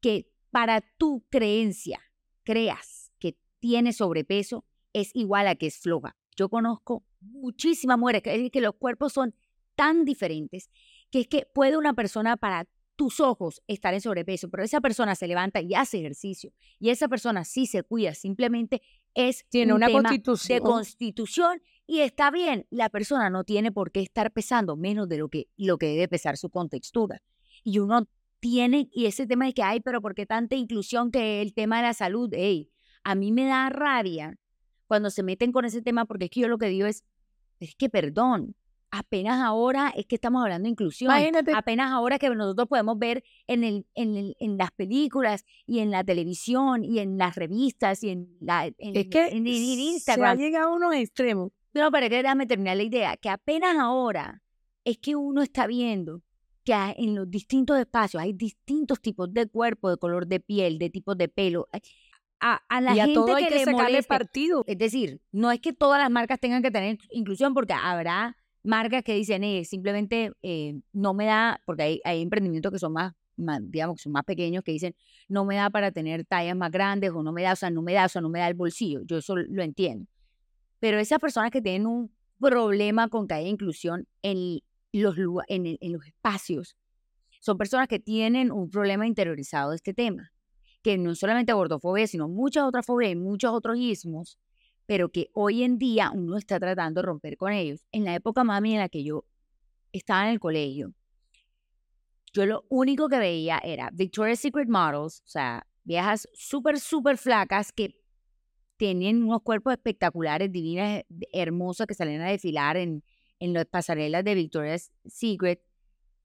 que 0.00 0.30
para 0.50 0.82
tu 0.98 1.24
creencia 1.30 2.00
creas 2.42 3.12
que 3.18 3.38
tiene 3.58 3.92
sobrepeso 3.92 4.64
es 4.92 5.10
igual 5.14 5.46
a 5.46 5.54
que 5.54 5.66
es 5.66 5.78
floja. 5.78 6.16
Yo 6.36 6.48
conozco 6.48 7.04
muchísimas 7.20 7.98
mujeres 7.98 8.22
que, 8.22 8.50
que 8.50 8.60
los 8.60 8.74
cuerpos 8.76 9.12
son 9.12 9.34
tan 9.74 10.04
diferentes 10.04 10.70
que 11.10 11.20
es 11.20 11.28
que 11.28 11.46
puede 11.52 11.76
una 11.76 11.94
persona 11.94 12.36
para 12.36 12.66
tus 13.00 13.18
ojos 13.18 13.62
estar 13.66 13.94
en 13.94 14.02
sobrepeso, 14.02 14.50
pero 14.50 14.62
esa 14.62 14.82
persona 14.82 15.14
se 15.14 15.26
levanta 15.26 15.62
y 15.62 15.72
hace 15.72 16.00
ejercicio 16.00 16.52
y 16.78 16.90
esa 16.90 17.08
persona 17.08 17.46
sí 17.46 17.64
se 17.64 17.82
cuida, 17.82 18.12
simplemente 18.12 18.82
es 19.14 19.46
tiene 19.48 19.72
una 19.72 19.90
constitución. 19.90 20.58
de 20.58 20.60
constitución 20.60 21.62
y 21.86 22.00
está 22.00 22.30
bien, 22.30 22.66
la 22.68 22.90
persona 22.90 23.30
no 23.30 23.44
tiene 23.44 23.72
por 23.72 23.90
qué 23.90 24.02
estar 24.02 24.30
pesando 24.34 24.76
menos 24.76 25.08
de 25.08 25.16
lo 25.16 25.30
que, 25.30 25.48
lo 25.56 25.78
que 25.78 25.86
debe 25.86 26.08
pesar 26.08 26.36
su 26.36 26.50
contextura. 26.50 27.22
Y 27.64 27.78
uno 27.78 28.06
tiene, 28.38 28.90
y 28.92 29.06
ese 29.06 29.26
tema 29.26 29.46
de 29.46 29.54
que 29.54 29.62
hay, 29.62 29.80
pero 29.80 30.02
¿por 30.02 30.14
qué 30.14 30.26
tanta 30.26 30.54
inclusión 30.54 31.10
que 31.10 31.40
el 31.40 31.54
tema 31.54 31.78
de 31.78 31.84
la 31.84 31.94
salud? 31.94 32.28
Hey, 32.34 32.70
a 33.02 33.14
mí 33.14 33.32
me 33.32 33.46
da 33.46 33.70
rabia 33.70 34.38
cuando 34.86 35.08
se 35.08 35.22
meten 35.22 35.52
con 35.52 35.64
ese 35.64 35.80
tema 35.80 36.04
porque 36.04 36.26
es 36.26 36.30
que 36.30 36.40
yo 36.40 36.48
lo 36.48 36.58
que 36.58 36.66
digo 36.66 36.86
es, 36.86 37.02
es 37.60 37.74
que 37.76 37.88
perdón, 37.88 38.54
apenas 38.90 39.40
ahora 39.40 39.92
es 39.96 40.06
que 40.06 40.16
estamos 40.16 40.42
hablando 40.42 40.66
de 40.66 40.70
inclusión. 40.70 41.12
Apenas 41.54 41.92
ahora 41.92 42.18
que 42.18 42.28
nosotros 42.30 42.68
podemos 42.68 42.98
ver 42.98 43.22
en, 43.46 43.64
el, 43.64 43.86
en, 43.94 44.34
en, 44.38 44.58
las 44.58 44.70
películas 44.72 45.44
y 45.66 45.78
en 45.80 45.90
la 45.90 46.04
televisión 46.04 46.84
y 46.84 46.98
en 46.98 47.18
las 47.18 47.36
revistas 47.36 48.02
y 48.02 48.10
en, 48.10 48.36
la, 48.40 48.66
es 48.66 49.08
que 49.08 49.28
en, 49.28 49.46
Instagram. 49.46 50.36
Se 50.36 50.42
ha 50.42 50.46
llegado 50.46 50.72
a 50.72 50.76
unos 50.76 50.94
extremos. 50.94 51.52
No, 51.72 51.90
pero 51.92 52.08
que 52.08 52.16
déjame 52.16 52.46
terminar 52.46 52.76
la 52.76 52.82
idea, 52.82 53.16
que 53.16 53.28
apenas 53.28 53.76
ahora 53.78 54.42
es 54.84 54.98
que 54.98 55.14
uno 55.14 55.42
está 55.42 55.66
viendo 55.66 56.22
que 56.64 56.74
en 56.96 57.14
los 57.14 57.30
distintos 57.30 57.78
espacios 57.78 58.22
hay 58.22 58.32
distintos 58.32 59.00
tipos 59.00 59.32
de 59.32 59.46
cuerpo, 59.46 59.88
de 59.88 59.96
color 59.96 60.26
de 60.26 60.40
piel, 60.40 60.78
de 60.78 60.90
tipos 60.90 61.16
de 61.16 61.28
pelo. 61.28 61.68
A, 62.40 62.60
a 62.68 62.80
la 62.80 62.94
gente 62.94 63.14
todo 63.14 63.34
hay 63.34 63.46
que, 63.46 63.64
que 63.64 63.92
le 63.92 64.02
partido. 64.02 64.64
Es 64.66 64.78
decir, 64.78 65.20
no 65.30 65.52
es 65.52 65.60
que 65.60 65.72
todas 65.72 66.00
las 66.00 66.10
marcas 66.10 66.40
tengan 66.40 66.62
que 66.62 66.70
tener 66.70 66.98
inclusión, 67.10 67.54
porque 67.54 67.74
habrá 67.74 68.36
marcas 68.62 69.02
que 69.02 69.14
dicen, 69.14 69.44
eh, 69.44 69.64
simplemente 69.64 70.32
eh, 70.42 70.80
no 70.92 71.14
me 71.14 71.26
da, 71.26 71.60
porque 71.64 71.82
hay, 71.82 72.00
hay 72.04 72.22
emprendimientos 72.22 72.72
que 72.72 72.78
son 72.78 72.92
más, 72.92 73.14
digamos, 73.62 74.00
son 74.02 74.12
más 74.12 74.24
pequeños, 74.24 74.62
que 74.62 74.72
dicen, 74.72 74.94
no 75.28 75.44
me 75.44 75.56
da 75.56 75.70
para 75.70 75.90
tener 75.92 76.24
tallas 76.24 76.56
más 76.56 76.70
grandes 76.70 77.10
o 77.10 77.22
no 77.22 77.32
me 77.32 77.42
da, 77.42 77.52
o 77.52 77.56
sea, 77.56 77.70
no 77.70 77.82
me 77.82 77.94
da, 77.94 78.04
o 78.04 78.08
sea, 78.08 78.20
no 78.20 78.28
me 78.28 78.40
da 78.40 78.48
el 78.48 78.54
bolsillo. 78.54 79.00
Yo 79.04 79.18
eso 79.18 79.36
lo 79.36 79.62
entiendo. 79.62 80.06
Pero 80.78 80.98
esas 80.98 81.18
personas 81.18 81.50
que 81.50 81.62
tienen 81.62 81.86
un 81.86 82.12
problema 82.38 83.08
con 83.08 83.26
que 83.26 83.34
haya 83.34 83.48
inclusión 83.48 84.06
en 84.22 84.60
los, 84.92 85.16
en, 85.48 85.78
en 85.80 85.92
los 85.92 86.06
espacios, 86.06 86.76
son 87.40 87.56
personas 87.56 87.88
que 87.88 87.98
tienen 87.98 88.52
un 88.52 88.70
problema 88.70 89.06
interiorizado 89.06 89.70
de 89.70 89.76
este 89.76 89.94
tema, 89.94 90.32
que 90.82 90.98
no 90.98 91.14
solamente 91.14 91.52
gordofobia, 91.52 92.06
sino 92.06 92.28
muchas 92.28 92.64
otras 92.64 92.84
fobias 92.84 93.12
y 93.12 93.16
muchos 93.16 93.52
otros 93.52 93.78
ismos 93.78 94.38
pero 94.90 95.08
que 95.08 95.30
hoy 95.34 95.62
en 95.62 95.78
día 95.78 96.10
uno 96.12 96.36
está 96.36 96.58
tratando 96.58 97.00
de 97.00 97.06
romper 97.06 97.36
con 97.36 97.52
ellos. 97.52 97.86
En 97.92 98.04
la 98.04 98.12
época 98.12 98.42
mami 98.42 98.72
en 98.72 98.80
la 98.80 98.88
que 98.88 99.04
yo 99.04 99.24
estaba 99.92 100.24
en 100.24 100.32
el 100.32 100.40
colegio, 100.40 100.92
yo 102.32 102.44
lo 102.44 102.64
único 102.68 103.08
que 103.08 103.20
veía 103.20 103.60
era 103.62 103.90
Victoria's 103.92 104.40
Secret 104.40 104.68
Models, 104.68 105.20
o 105.24 105.28
sea, 105.28 105.64
viejas 105.84 106.28
súper, 106.32 106.80
súper 106.80 107.18
flacas 107.18 107.70
que 107.70 108.00
tenían 108.78 109.22
unos 109.22 109.42
cuerpos 109.42 109.74
espectaculares, 109.74 110.50
divinas, 110.50 111.04
hermosas, 111.32 111.86
que 111.86 111.94
salían 111.94 112.22
a 112.22 112.30
desfilar 112.30 112.76
en, 112.76 113.04
en 113.38 113.52
las 113.52 113.66
pasarelas 113.66 114.24
de 114.24 114.34
Victoria's 114.34 114.90
Secret, 115.06 115.62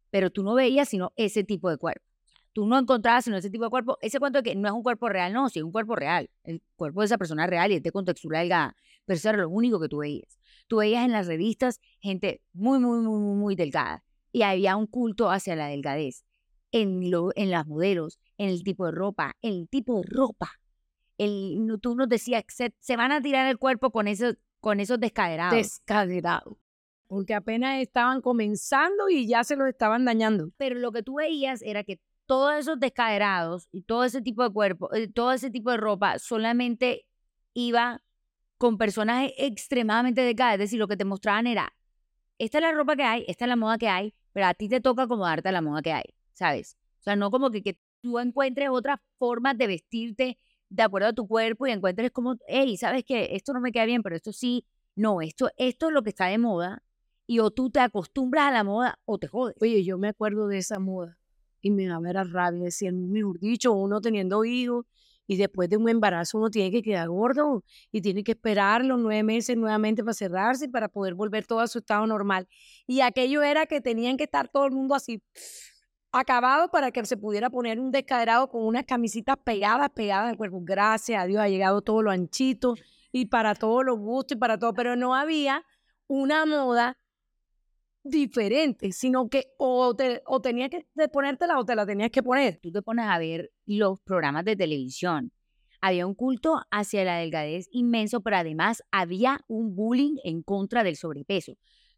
pero 0.09 0.31
tú 0.31 0.41
no 0.41 0.55
veías 0.55 0.89
sino 0.89 1.13
ese 1.17 1.43
tipo 1.43 1.69
de 1.69 1.77
cuerpo. 1.77 2.14
Tú 2.55 2.65
no 2.65 2.79
encontrabas 2.79 3.25
sino 3.25 3.35
ese 3.35 3.49
tipo 3.49 3.65
de 3.65 3.69
cuerpo, 3.69 3.97
ese 4.01 4.17
cuento 4.17 4.41
de 4.41 4.43
que 4.49 4.55
no 4.55 4.69
es 4.69 4.73
un 4.73 4.81
cuerpo 4.81 5.09
real, 5.09 5.33
no, 5.33 5.49
sí 5.49 5.59
es 5.59 5.65
un 5.65 5.73
cuerpo 5.73 5.93
real, 5.93 6.29
el 6.45 6.61
cuerpo 6.77 7.01
de 7.01 7.07
esa 7.07 7.17
persona 7.17 7.43
es 7.43 7.49
real 7.49 7.69
y 7.73 7.75
es 7.75 7.83
de 7.83 7.91
contextura 7.91 8.39
delgada, 8.39 8.77
pero 9.03 9.17
eso 9.17 9.27
era 9.27 9.39
lo 9.39 9.49
único 9.49 9.77
que 9.77 9.89
tú 9.89 9.97
veías. 9.97 10.39
Tú 10.67 10.77
veías 10.77 11.03
en 11.03 11.11
las 11.11 11.27
revistas 11.27 11.81
gente 11.99 12.41
muy, 12.53 12.79
muy, 12.79 12.99
muy, 12.99 13.19
muy, 13.19 13.35
muy 13.35 13.55
delgada 13.57 14.05
y 14.31 14.43
había 14.43 14.77
un 14.77 14.87
culto 14.87 15.29
hacia 15.29 15.57
la 15.57 15.67
delgadez 15.67 16.23
en, 16.71 17.11
lo, 17.11 17.31
en 17.35 17.51
las 17.51 17.67
modelos, 17.67 18.19
en 18.37 18.47
el 18.47 18.63
tipo 18.63 18.85
de 18.85 18.93
ropa, 18.93 19.35
en 19.41 19.53
el 19.55 19.67
tipo 19.67 19.97
de 19.97 20.07
ropa. 20.09 20.49
El, 21.17 21.59
tú 21.81 21.93
nos 21.93 22.07
decías, 22.07 22.45
se, 22.47 22.73
se 22.79 22.95
van 22.95 23.11
a 23.11 23.21
tirar 23.21 23.49
el 23.49 23.57
cuerpo 23.57 23.91
con 23.91 24.07
esos, 24.07 24.37
con 24.61 24.79
esos 24.79 24.97
descaderados. 25.01 25.57
Descaderado. 25.57 26.57
Porque 27.07 27.33
apenas 27.33 27.81
estaban 27.81 28.21
comenzando 28.21 29.09
y 29.09 29.27
ya 29.27 29.43
se 29.43 29.57
los 29.57 29.67
estaban 29.67 30.05
dañando. 30.05 30.51
Pero 30.55 30.79
lo 30.79 30.93
que 30.93 31.03
tú 31.03 31.15
veías 31.15 31.61
era 31.61 31.83
que 31.83 31.99
todos 32.25 32.55
esos 32.55 32.79
descaderados 32.79 33.67
y 33.71 33.83
todo 33.83 34.03
ese 34.03 34.21
tipo 34.21 34.43
de 34.43 34.51
cuerpo, 34.51 34.93
eh, 34.93 35.07
todo 35.07 35.31
ese 35.31 35.51
tipo 35.51 35.71
de 35.71 35.77
ropa 35.77 36.19
solamente 36.19 37.05
iba 37.53 38.03
con 38.57 38.77
personajes 38.77 39.33
extremadamente 39.37 40.21
delgadas. 40.21 40.55
Es 40.55 40.59
decir, 40.59 40.79
lo 40.79 40.87
que 40.87 40.97
te 40.97 41.05
mostraban 41.05 41.47
era, 41.47 41.73
esta 42.37 42.57
es 42.57 42.61
la 42.63 42.71
ropa 42.71 42.95
que 42.95 43.03
hay, 43.03 43.25
esta 43.27 43.45
es 43.45 43.49
la 43.49 43.55
moda 43.55 43.77
que 43.77 43.87
hay, 43.89 44.13
pero 44.33 44.47
a 44.47 44.53
ti 44.53 44.69
te 44.69 44.81
toca 44.81 45.03
acomodarte 45.03 45.49
a 45.49 45.51
la 45.51 45.61
moda 45.61 45.81
que 45.81 45.93
hay, 45.93 46.15
¿sabes? 46.33 46.77
O 46.99 47.03
sea, 47.03 47.15
no 47.15 47.31
como 47.31 47.51
que, 47.51 47.61
que 47.61 47.79
tú 48.01 48.19
encuentres 48.19 48.69
otras 48.69 48.99
formas 49.17 49.57
de 49.57 49.67
vestirte 49.67 50.39
de 50.69 50.83
acuerdo 50.83 51.09
a 51.09 51.13
tu 51.13 51.27
cuerpo 51.27 51.67
y 51.67 51.71
encuentres 51.71 52.11
como, 52.11 52.35
hey, 52.47 52.75
¿sabes 52.77 53.03
qué? 53.05 53.29
Esto 53.31 53.53
no 53.53 53.61
me 53.61 53.71
queda 53.71 53.85
bien, 53.85 54.03
pero 54.03 54.15
esto 54.15 54.33
sí. 54.33 54.65
No, 54.95 55.21
esto, 55.21 55.49
esto 55.57 55.87
es 55.87 55.93
lo 55.93 56.03
que 56.03 56.09
está 56.09 56.25
de 56.25 56.37
moda 56.37 56.83
y 57.27 57.39
o 57.39 57.51
tú 57.51 57.69
te 57.69 57.79
acostumbras 57.79 58.45
a 58.47 58.51
la 58.51 58.63
moda 58.63 58.99
o 59.05 59.17
te 59.17 59.27
jodes. 59.27 59.55
Oye, 59.61 59.83
yo 59.83 59.97
me 59.97 60.09
acuerdo 60.09 60.47
de 60.47 60.57
esa 60.57 60.79
moda 60.79 61.17
y 61.65 61.71
me 61.71 61.87
daba 61.87 62.07
a 62.11 62.23
rabia, 62.23 62.65
decía, 62.65 62.91
mejor 62.91 63.39
dicho, 63.39 63.73
uno 63.73 63.99
teniendo 63.99 64.45
hijos 64.45 64.85
y 65.25 65.35
después 65.35 65.67
de 65.67 65.77
un 65.77 65.89
embarazo 65.89 66.37
uno 66.37 66.51
tiene 66.51 66.69
que 66.69 66.83
quedar 66.83 67.09
gordo 67.09 67.63
y 67.91 68.01
tiene 68.01 68.23
que 68.23 68.33
esperar 68.33 68.85
los 68.85 68.99
nueve 68.99 69.23
meses 69.23 69.57
nuevamente 69.57 70.03
para 70.03 70.13
cerrarse 70.13 70.65
y 70.65 70.67
para 70.67 70.89
poder 70.89 71.15
volver 71.15 71.47
todo 71.47 71.61
a 71.61 71.67
su 71.67 71.79
estado 71.79 72.05
normal. 72.05 72.47
Y 72.85 73.01
aquello 73.01 73.41
era 73.41 73.65
que 73.65 73.81
tenían 73.81 74.15
que 74.15 74.25
estar 74.25 74.47
todo 74.47 74.67
el 74.67 74.73
mundo 74.73 74.93
así 74.93 75.23
acabado 76.11 76.69
para 76.69 76.91
que 76.91 77.03
se 77.03 77.17
pudiera 77.17 77.49
poner 77.49 77.79
un 77.79 77.89
descaderado 77.89 78.47
con 78.47 78.63
unas 78.63 78.85
camisitas 78.85 79.35
pegadas, 79.43 79.89
pegadas 79.89 80.29
al 80.29 80.37
cuerpo. 80.37 80.59
Gracias 80.61 81.19
a 81.19 81.25
Dios 81.25 81.41
ha 81.41 81.49
llegado 81.49 81.81
todo 81.81 82.03
lo 82.03 82.11
anchito 82.11 82.75
y 83.11 83.25
para 83.25 83.55
todos 83.55 83.83
los 83.83 83.97
gustos 83.97 84.35
y 84.35 84.39
para 84.39 84.59
todo, 84.59 84.75
pero 84.75 84.95
no 84.95 85.15
había 85.15 85.63
una 86.05 86.45
moda 86.45 86.95
diferente, 88.05 88.91
sino 88.91 89.29
que 89.29 89.47
o, 89.57 89.95
te, 89.95 90.21
o 90.27 90.39
tenías 90.39 90.69
que 90.69 90.85
ponértela 91.09 91.59
o 91.59 91.65
te 91.65 91.75
la 91.75 91.85
tenías 91.85 92.11
que 92.11 92.23
poner. 92.23 92.59
Tú 92.61 92.71
te 92.71 92.81
pones 92.81 93.05
a 93.07 93.17
ver 93.17 93.51
los 93.65 93.99
programas 94.01 94.45
de 94.45 94.55
televisión. 94.55 95.31
Había 95.81 96.05
un 96.05 96.13
culto 96.13 96.61
hacia 96.71 97.03
la 97.03 97.17
delgadez 97.17 97.67
inmenso, 97.71 98.21
pero 98.21 98.37
además 98.37 98.83
había 98.91 99.43
un 99.47 99.75
bullying 99.75 100.17
en 100.23 100.43
contra 100.43 100.83
del 100.83 100.95
sobrepeso. 100.95 101.57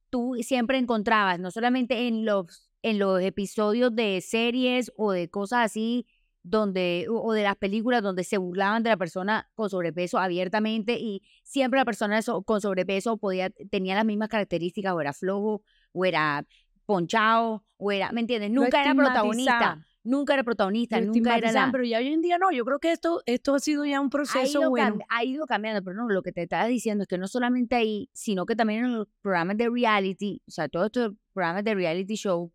Tú 0.09 0.35
siempre 0.41 0.77
encontrabas, 0.77 1.39
no 1.39 1.51
solamente 1.51 2.07
en 2.07 2.25
los, 2.25 2.69
en 2.81 2.99
los 2.99 3.21
episodios 3.21 3.93
de 3.93 4.21
series 4.21 4.91
o 4.95 5.11
de 5.11 5.29
cosas 5.29 5.65
así, 5.65 6.07
donde, 6.43 7.07
o 7.09 7.33
de 7.33 7.43
las 7.43 7.57
películas 7.57 8.01
donde 8.01 8.23
se 8.23 8.37
burlaban 8.37 8.81
de 8.81 8.89
la 8.89 8.97
persona 8.97 9.49
con 9.55 9.69
sobrepeso 9.69 10.17
abiertamente 10.17 10.97
y 10.97 11.21
siempre 11.43 11.77
la 11.77 11.85
persona 11.85 12.21
con 12.45 12.61
sobrepeso 12.61 13.17
podía, 13.17 13.49
tenía 13.69 13.95
las 13.95 14.05
mismas 14.05 14.29
características 14.29 14.93
o 14.93 15.01
era 15.01 15.11
flojo 15.11 15.61
o 15.98 16.06
era 16.06 16.46
ponchado, 16.86 17.63
o 17.77 17.92
era, 17.92 18.12
¿me 18.12 18.22
entiendes? 18.22 18.51
Nunca 18.51 18.82
era 18.82 18.94
protagonista. 18.94 19.84
Nunca 20.04 20.36
era 20.36 20.44
protagonista, 20.46 21.01
nunca 21.01 21.38
era 21.38 21.51
la... 21.51 21.70
Pero 21.70 21.84
ya 21.84 21.98
hoy 21.98 22.08
en 22.08 22.22
día 22.22 22.38
no, 22.38 22.50
yo 22.51 22.63
creo 22.63 22.80
que 22.80 22.94
esto, 22.94 23.22
esto 23.25 23.56
ha 23.56 23.60
sido 23.60 23.84
ya 23.84 24.00
un 24.00 24.10
proceso 24.10 24.63
ha 24.63 24.68
bueno. 24.70 25.00
ha 25.10 25.25
ido 25.25 25.46
cambiando, 25.46 25.84
pero 25.84 25.98
no, 25.98 26.08
lo 26.08 26.22
que 26.22 26.32
te 26.32 26.44
estaba 26.44 26.66
diciendo 26.66 27.01
es 27.01 27.10
que 27.10 27.18
no 27.18 27.27
solamente 27.27 27.75
ahí, 27.75 28.10
sino 28.13 28.46
que 28.46 28.56
también 28.56 28.86
en 28.86 28.98
los 29.00 29.08
programas 29.22 29.58
de 29.58 29.70
reality, 29.70 30.42
o 30.48 30.51
sea, 30.51 30.70
todos 30.70 30.86
estos 30.86 31.13
programas 31.34 31.66
de 31.66 31.75
reality 31.75 32.16
show, 32.16 32.54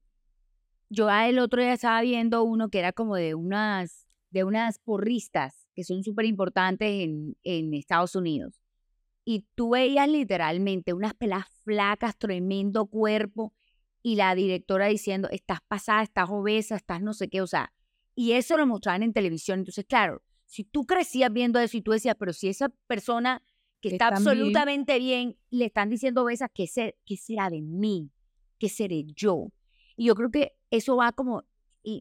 yo 0.89 1.11
el 1.11 1.39
otro 1.39 1.61
día 1.61 1.75
estaba 1.75 2.01
viendo 2.01 2.43
uno 2.43 2.71
que 2.71 2.79
era 2.79 2.93
como 2.93 3.17
de 3.17 3.35
unas, 3.35 4.07
de 4.31 4.45
unas 4.45 4.79
porristas 4.79 5.69
que 5.75 5.85
son 5.85 6.03
súper 6.05 6.25
importantes 6.25 6.89
en, 6.89 7.37
en 7.43 7.75
Estados 7.75 8.17
Unidos 8.17 8.62
y 9.25 9.47
tú 9.55 9.71
veías 9.71 10.09
literalmente 10.09 10.93
unas 10.93 11.15
pelas 11.15 11.47
flacas, 11.65 12.17
tremendo 12.17 12.87
cuerpo, 12.87 13.53
y 14.03 14.17
la 14.17 14.35
directora 14.35 14.87
diciendo, 14.87 15.29
estás 15.31 15.61
pasada, 15.69 16.03
estás 16.03 16.29
obesa, 16.29 16.77
estás 16.77 17.01
no 17.01 17.15
sé 17.15 17.29
qué, 17.29 17.41
o 17.41 17.47
sea, 17.47 17.73
y 18.15 18.33
eso 18.33 18.57
lo 18.57 18.67
mostraban 18.67 19.03
en 19.03 19.13
televisión. 19.13 19.61
Entonces, 19.61 19.85
claro, 19.87 20.23
si 20.45 20.65
tú 20.65 20.87
crecías 20.87 21.33
viendo 21.33 21.61
eso 21.61 21.77
y 21.77 21.83
tú 21.83 21.93
decías, 21.93 22.17
pero 22.19 22.33
si 22.33 22.49
esa 22.49 22.69
persona 22.87 23.43
que 23.83 23.89
está 23.89 24.09
absolutamente 24.09 24.99
bien. 24.99 25.37
le 25.51 25.67
están 25.67 25.91
diciendo 25.91 26.23
obesa, 26.23 26.49
¿qué, 26.49 26.67
ser, 26.67 26.97
¿qué 27.05 27.17
será 27.17 27.51
de 27.51 27.61
mí? 27.61 28.11
¿Qué 28.59 28.69
seré 28.69 29.05
yo? 29.15 29.49
Y 29.97 30.07
yo 30.07 30.15
creo 30.15 30.31
que 30.31 30.53
eso 30.71 30.97
va 30.97 31.13
como 31.13 31.43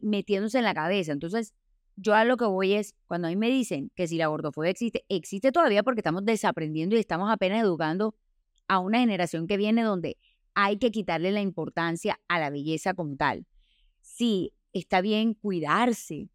metiéndose 0.02 0.58
en 0.58 0.64
la 0.64 0.74
cabeza. 0.74 1.12
Entonces, 1.12 1.54
yo 1.96 2.14
a 2.14 2.24
lo 2.24 2.36
que 2.36 2.44
voy 2.44 2.74
es, 2.74 2.94
cuando 3.06 3.28
a 3.28 3.30
mí 3.30 3.36
me 3.36 3.48
dicen 3.48 3.90
que 3.94 4.06
si 4.06 4.16
la 4.16 4.28
gordofobia 4.28 4.70
existe, 4.70 5.04
existe 5.08 5.52
todavía 5.52 5.82
porque 5.82 6.00
estamos 6.00 6.24
desaprendiendo 6.24 6.96
y 6.96 7.00
estamos 7.00 7.30
apenas 7.30 7.62
educando 7.62 8.14
a 8.68 8.78
una 8.78 9.00
generación 9.00 9.46
que 9.46 9.56
viene 9.56 9.82
donde 9.82 10.16
hay 10.54 10.78
que 10.78 10.90
quitarle 10.90 11.32
la 11.32 11.40
importancia 11.40 12.18
a 12.28 12.38
la 12.38 12.50
belleza 12.50 12.94
como 12.94 13.16
tal. 13.16 13.46
Sí, 14.00 14.52
está 14.72 15.00
bien 15.00 15.34
cuidarse 15.34 16.28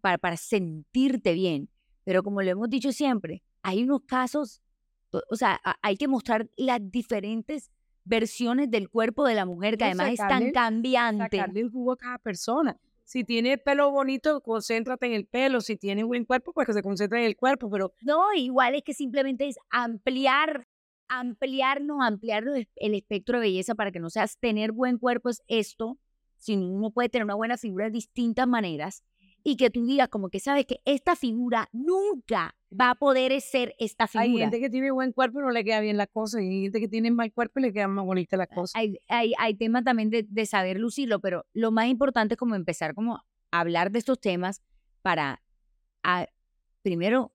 para, 0.00 0.18
para 0.18 0.36
sentirte 0.36 1.34
bien, 1.34 1.68
pero 2.04 2.22
como 2.22 2.42
lo 2.42 2.50
hemos 2.50 2.68
dicho 2.68 2.92
siempre, 2.92 3.42
hay 3.62 3.82
unos 3.82 4.02
casos, 4.06 4.62
o 5.10 5.36
sea, 5.36 5.60
hay 5.82 5.96
que 5.96 6.08
mostrar 6.08 6.48
las 6.56 6.80
diferentes 6.90 7.70
versiones 8.04 8.70
del 8.70 8.88
cuerpo 8.88 9.26
de 9.26 9.34
la 9.34 9.44
mujer 9.44 9.76
que 9.76 9.84
además 9.84 10.10
están 10.12 10.52
cambiantes. 10.52 11.40
Sacarle 11.40 11.60
el 11.60 11.70
jugo 11.70 11.92
a 11.92 11.96
cada 11.96 12.18
persona. 12.18 12.78
Si 13.06 13.22
tiene 13.22 13.56
pelo 13.56 13.92
bonito, 13.92 14.40
concéntrate 14.40 15.06
en 15.06 15.12
el 15.12 15.26
pelo. 15.26 15.60
Si 15.60 15.76
tiene 15.76 16.02
buen 16.02 16.24
cuerpo, 16.24 16.52
pues 16.52 16.66
que 16.66 16.72
se 16.72 16.82
concentre 16.82 17.20
en 17.20 17.26
el 17.26 17.36
cuerpo. 17.36 17.70
Pero 17.70 17.92
no, 18.02 18.34
igual 18.34 18.74
es 18.74 18.82
que 18.82 18.94
simplemente 18.94 19.46
es 19.46 19.56
ampliar, 19.70 20.66
ampliarnos, 21.06 21.98
ampliar 22.02 22.42
el 22.74 22.94
espectro 22.94 23.38
de 23.38 23.46
belleza 23.46 23.76
para 23.76 23.92
que 23.92 24.00
no 24.00 24.10
seas 24.10 24.38
tener 24.38 24.72
buen 24.72 24.98
cuerpo 24.98 25.28
es 25.28 25.40
esto, 25.46 26.00
sino 26.36 26.68
uno 26.68 26.90
puede 26.90 27.08
tener 27.08 27.24
una 27.24 27.36
buena 27.36 27.56
figura 27.56 27.84
de 27.84 27.92
distintas 27.92 28.48
maneras 28.48 29.04
y 29.48 29.56
que 29.56 29.70
tú 29.70 29.86
digas 29.86 30.08
como 30.08 30.28
que 30.28 30.40
sabes 30.40 30.66
que 30.66 30.80
esta 30.84 31.14
figura 31.14 31.68
nunca 31.70 32.56
va 32.68 32.90
a 32.90 32.94
poder 32.96 33.40
ser 33.40 33.76
esta 33.78 34.08
figura. 34.08 34.24
Hay 34.24 34.38
gente 34.38 34.58
que 34.58 34.68
tiene 34.68 34.90
buen 34.90 35.12
cuerpo 35.12 35.38
y 35.38 35.42
no 35.42 35.50
le 35.50 35.62
queda 35.62 35.78
bien 35.78 35.96
la 35.96 36.08
cosa, 36.08 36.42
y 36.42 36.48
hay 36.48 36.62
gente 36.62 36.80
que 36.80 36.88
tiene 36.88 37.12
mal 37.12 37.32
cuerpo 37.32 37.60
y 37.60 37.62
le 37.62 37.72
queda 37.72 37.86
más 37.86 38.04
bonita 38.04 38.36
la 38.36 38.48
cosa. 38.48 38.76
Hay, 38.76 38.98
hay, 39.06 39.34
hay 39.38 39.54
tema 39.54 39.84
también 39.84 40.10
de, 40.10 40.26
de, 40.28 40.46
saber 40.46 40.80
lucirlo, 40.80 41.20
pero 41.20 41.46
lo 41.52 41.70
más 41.70 41.86
importante 41.86 42.34
es 42.34 42.38
como 42.38 42.56
empezar 42.56 42.92
como 42.92 43.14
a 43.14 43.24
hablar 43.52 43.92
de 43.92 44.00
estos 44.00 44.20
temas 44.20 44.62
para 45.02 45.40
primero 46.82 47.32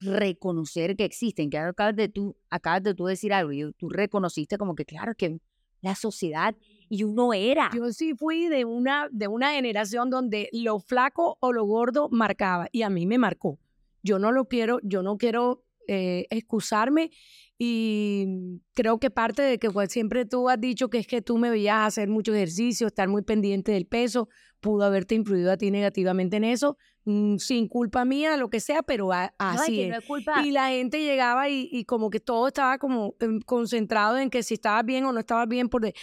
reconocer 0.00 0.96
que 0.96 1.04
existen, 1.04 1.50
que 1.50 1.58
acabas 1.58 1.94
de 1.94 2.08
tú, 2.08 2.38
acabas 2.48 2.82
de 2.84 2.94
tú 2.94 3.04
decir 3.04 3.34
algo, 3.34 3.52
y 3.52 3.70
tú 3.74 3.90
reconociste 3.90 4.56
como 4.56 4.74
que 4.74 4.86
claro 4.86 5.14
que 5.14 5.42
la 5.82 5.94
sociedad 5.94 6.56
y 6.90 7.04
uno 7.04 7.32
era. 7.32 7.70
Yo 7.74 7.92
sí 7.92 8.14
fui 8.14 8.48
de 8.48 8.66
una, 8.66 9.08
de 9.12 9.28
una 9.28 9.52
generación 9.52 10.10
donde 10.10 10.50
lo 10.52 10.80
flaco 10.80 11.38
o 11.40 11.52
lo 11.52 11.64
gordo 11.64 12.08
marcaba 12.10 12.68
y 12.72 12.82
a 12.82 12.90
mí 12.90 13.06
me 13.06 13.16
marcó. 13.16 13.58
Yo 14.02 14.18
no 14.18 14.32
lo 14.32 14.46
quiero, 14.46 14.80
yo 14.82 15.02
no 15.02 15.16
quiero 15.16 15.64
eh, 15.86 16.26
excusarme 16.30 17.10
y 17.58 18.60
creo 18.74 18.98
que 18.98 19.10
parte 19.10 19.42
de 19.42 19.58
que 19.58 19.70
pues, 19.70 19.92
siempre 19.92 20.24
tú 20.24 20.48
has 20.48 20.60
dicho 20.60 20.90
que 20.90 20.98
es 20.98 21.06
que 21.06 21.22
tú 21.22 21.38
me 21.38 21.48
veías 21.48 21.86
hacer 21.86 22.08
mucho 22.08 22.34
ejercicio, 22.34 22.88
estar 22.88 23.08
muy 23.08 23.22
pendiente 23.22 23.70
del 23.70 23.86
peso, 23.86 24.28
pudo 24.60 24.84
haberte 24.84 25.14
influido 25.14 25.52
a 25.52 25.56
ti 25.56 25.70
negativamente 25.70 26.38
en 26.38 26.44
eso, 26.44 26.76
mm, 27.04 27.36
sin 27.36 27.68
culpa 27.68 28.04
mía, 28.04 28.36
lo 28.36 28.50
que 28.50 28.60
sea, 28.60 28.82
pero 28.82 29.10
así 29.12 29.82
es. 29.82 30.04
Y 30.44 30.50
la 30.50 30.68
gente 30.68 31.02
llegaba 31.02 31.48
y, 31.48 31.84
como 31.84 32.10
que 32.10 32.20
todo 32.20 32.48
estaba 32.48 32.78
como 32.78 33.14
em, 33.20 33.40
concentrado 33.40 34.18
en 34.18 34.30
que 34.30 34.42
si 34.42 34.54
estabas 34.54 34.84
bien 34.84 35.04
o 35.04 35.12
no 35.12 35.20
estabas 35.20 35.48
bien, 35.48 35.68
porque 35.68 35.94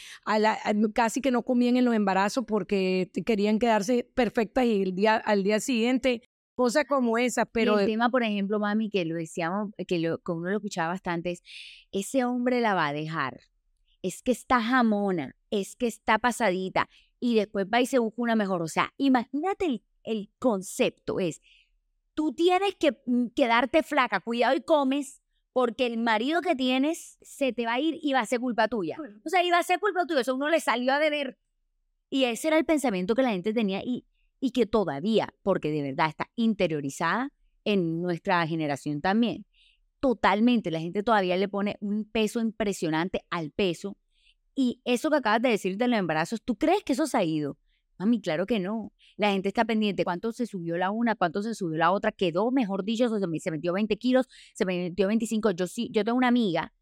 casi 0.94 1.22
que 1.22 1.32
no 1.32 1.44
comían 1.44 1.78
en 1.78 1.86
los 1.86 1.96
embarazos 1.96 2.46
porque 2.46 3.10
querían 3.26 3.60
quedarse 3.60 4.10
perfectas 4.14 4.66
y 4.66 4.82
el 4.82 4.96
día, 4.96 5.16
al 5.16 5.44
día 5.44 5.60
siguiente 5.60 6.22
cosas 6.56 6.86
como 6.86 7.20
esa, 7.20 7.46
pero... 7.46 7.78
el 7.78 7.86
tema, 7.86 8.10
por 8.10 8.24
ejemplo, 8.24 8.60
mami, 8.60 8.90
que 8.90 9.06
lo 9.06 9.14
decíamos, 9.14 9.70
que, 9.88 10.00
lo, 10.00 10.18
que 10.18 10.32
uno 10.32 10.50
lo 10.50 10.58
escuchaba 10.58 10.88
bastante, 10.88 11.30
es, 11.30 11.44
ese 11.92 12.26
hombre 12.26 12.62
la 12.62 12.74
va 12.74 12.88
a 12.88 12.94
dejar, 12.94 13.42
es 14.02 14.24
que 14.24 14.32
está 14.32 14.60
jamona, 14.60 15.36
es 15.52 15.76
que 15.76 15.86
está 15.86 16.18
pasadita, 16.18 16.90
y 17.20 17.36
después 17.36 17.68
va 17.72 17.82
y 17.82 17.86
se 17.86 18.00
busca 18.00 18.22
una 18.22 18.36
mejor. 18.36 18.62
O 18.62 18.68
sea, 18.68 18.94
imagínate 18.98 19.66
el, 19.66 19.84
concepto, 20.40 21.20
es, 21.20 21.42
tú 22.14 22.34
tienes 22.34 22.76
que 22.76 22.98
mm, 23.06 23.28
quedarte 23.36 23.84
flaca, 23.84 24.20
cuidado 24.20 24.56
y 24.56 24.62
comes, 24.62 25.22
porque 25.54 25.86
el 25.86 25.98
marido 25.98 26.42
que 26.42 26.56
tienes 26.56 27.18
se 27.22 27.54
te 27.54 27.66
va 27.66 27.74
a 27.74 27.80
ir 27.80 28.00
y 28.02 28.14
va 28.14 28.20
a 28.20 28.26
ser 28.26 28.40
culpa 28.40 28.68
tuya. 28.68 28.98
O 29.26 29.30
sea, 29.30 29.44
iba 29.44 29.58
a 29.58 29.64
ser 29.64 29.80
culpa 29.80 30.06
tuya, 30.06 30.22
eso 30.22 30.36
uno 30.36 30.50
le 30.50 30.60
salió 30.60 30.94
a 30.94 31.00
deber. 31.00 31.38
Y 32.10 32.24
ese 32.26 32.48
era 32.50 32.58
el 32.58 32.66
pensamiento 32.66 33.16
que 33.16 33.22
la 33.22 33.32
gente 33.32 33.54
tenía 33.54 33.82
y, 33.84 34.06
y 34.40 34.52
que 34.52 34.66
todavía, 34.66 35.34
porque 35.42 35.72
de 35.72 35.82
verdad 35.82 36.10
está 36.10 36.30
interiorizada 36.36 37.34
en 37.66 38.02
nuestra 38.02 38.46
generación 38.48 39.02
también. 39.02 39.46
Totalmente, 40.00 40.72
la 40.72 40.80
gente 40.80 41.04
todavía 41.04 41.38
le 41.38 41.50
pone 41.50 41.76
un 41.82 42.06
peso 42.06 42.40
impresionante 42.40 43.22
al 43.30 43.52
peso. 43.52 43.98
Y 44.56 44.82
eso 44.86 45.10
que 45.10 45.18
acabas 45.18 45.42
de 45.42 45.50
decir 45.50 45.78
de 45.78 45.88
los 45.88 46.00
embarazos, 46.00 46.42
¿tú 46.42 46.56
crees 46.56 46.84
que 46.84 46.94
eso 46.94 47.08
se 47.08 47.18
ha 47.18 47.24
ido? 47.24 47.58
Mami, 47.98 48.22
claro 48.22 48.46
que 48.46 48.60
no. 48.60 48.94
La 49.16 49.32
gente 49.32 49.48
está 49.48 49.66
pendiente 49.66 50.04
cuánto 50.04 50.32
se 50.32 50.46
subió 50.46 50.78
la 50.78 50.92
una, 50.92 51.16
cuánto 51.16 51.42
se 51.42 51.56
subió 51.56 51.78
la 51.78 51.92
otra, 51.92 52.12
quedó, 52.12 52.52
mejor 52.52 52.84
dicho, 52.84 53.10
se 53.10 53.52
metió 53.52 53.74
20 53.74 53.98
kilos, 53.98 54.28
se 54.54 54.66
metió 54.66 55.08
25. 55.08 55.52
Yo 55.52 55.68
sí, 55.68 55.90
yo 55.92 56.04
tengo 56.04 56.18
una 56.18 56.28
amiga 56.28 56.74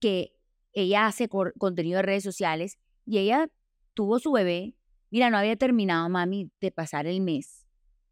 que 0.00 0.34
ella 0.72 1.06
hace 1.06 1.28
contenido 1.28 1.98
de 1.98 2.02
redes 2.02 2.24
sociales 2.24 2.78
y 3.06 3.18
ella 3.18 3.48
tuvo 3.94 4.18
su 4.18 4.32
bebé. 4.32 4.74
Mira, 5.10 5.30
no 5.30 5.38
había 5.38 5.56
terminado, 5.56 6.08
mami, 6.08 6.50
de 6.60 6.72
pasar 6.72 7.06
el 7.06 7.20
mes. 7.20 7.64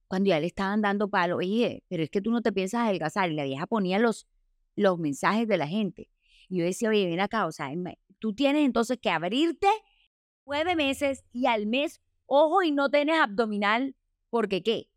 Cuando 0.07 0.29
ya 0.29 0.39
le 0.39 0.47
estaban 0.47 0.83
dando 0.83 1.09
palo, 1.09 1.39
oye, 1.39 1.83
pero 1.89 2.03
es 2.05 2.11
que 2.11 2.21
tú 2.21 2.31
no 2.31 2.43
te 2.43 2.53
piensas 2.53 2.83
adelgazar. 2.83 3.33
Y 3.33 3.35
la 3.35 3.45
vieja 3.45 3.67
ponía 3.67 3.99
los, 3.99 4.29
los 4.77 4.99
mensajes 4.99 5.49
de 5.49 5.57
la 5.57 5.67
gente. 5.67 6.09
Y 6.49 6.59
yo 6.59 6.65
decía, 6.65 6.91
oye, 6.91 7.07
ven 7.07 7.19
acá, 7.19 7.47
o 7.47 7.53
sea, 7.53 7.71
tú 8.21 8.35
tienes 8.35 8.65
entonces 8.65 8.99
que 9.01 9.11
abrirte 9.11 9.67
nueve 10.47 10.77
meses 10.77 11.25
y 11.33 11.47
al 11.47 11.67
mes 11.67 12.01
Ojo 12.27 12.63
y 12.63 12.73
no 12.73 12.91
tienes 12.91 13.19
abdominal, 13.21 13.95
porque 14.31 14.63
¿qué? 14.63 14.89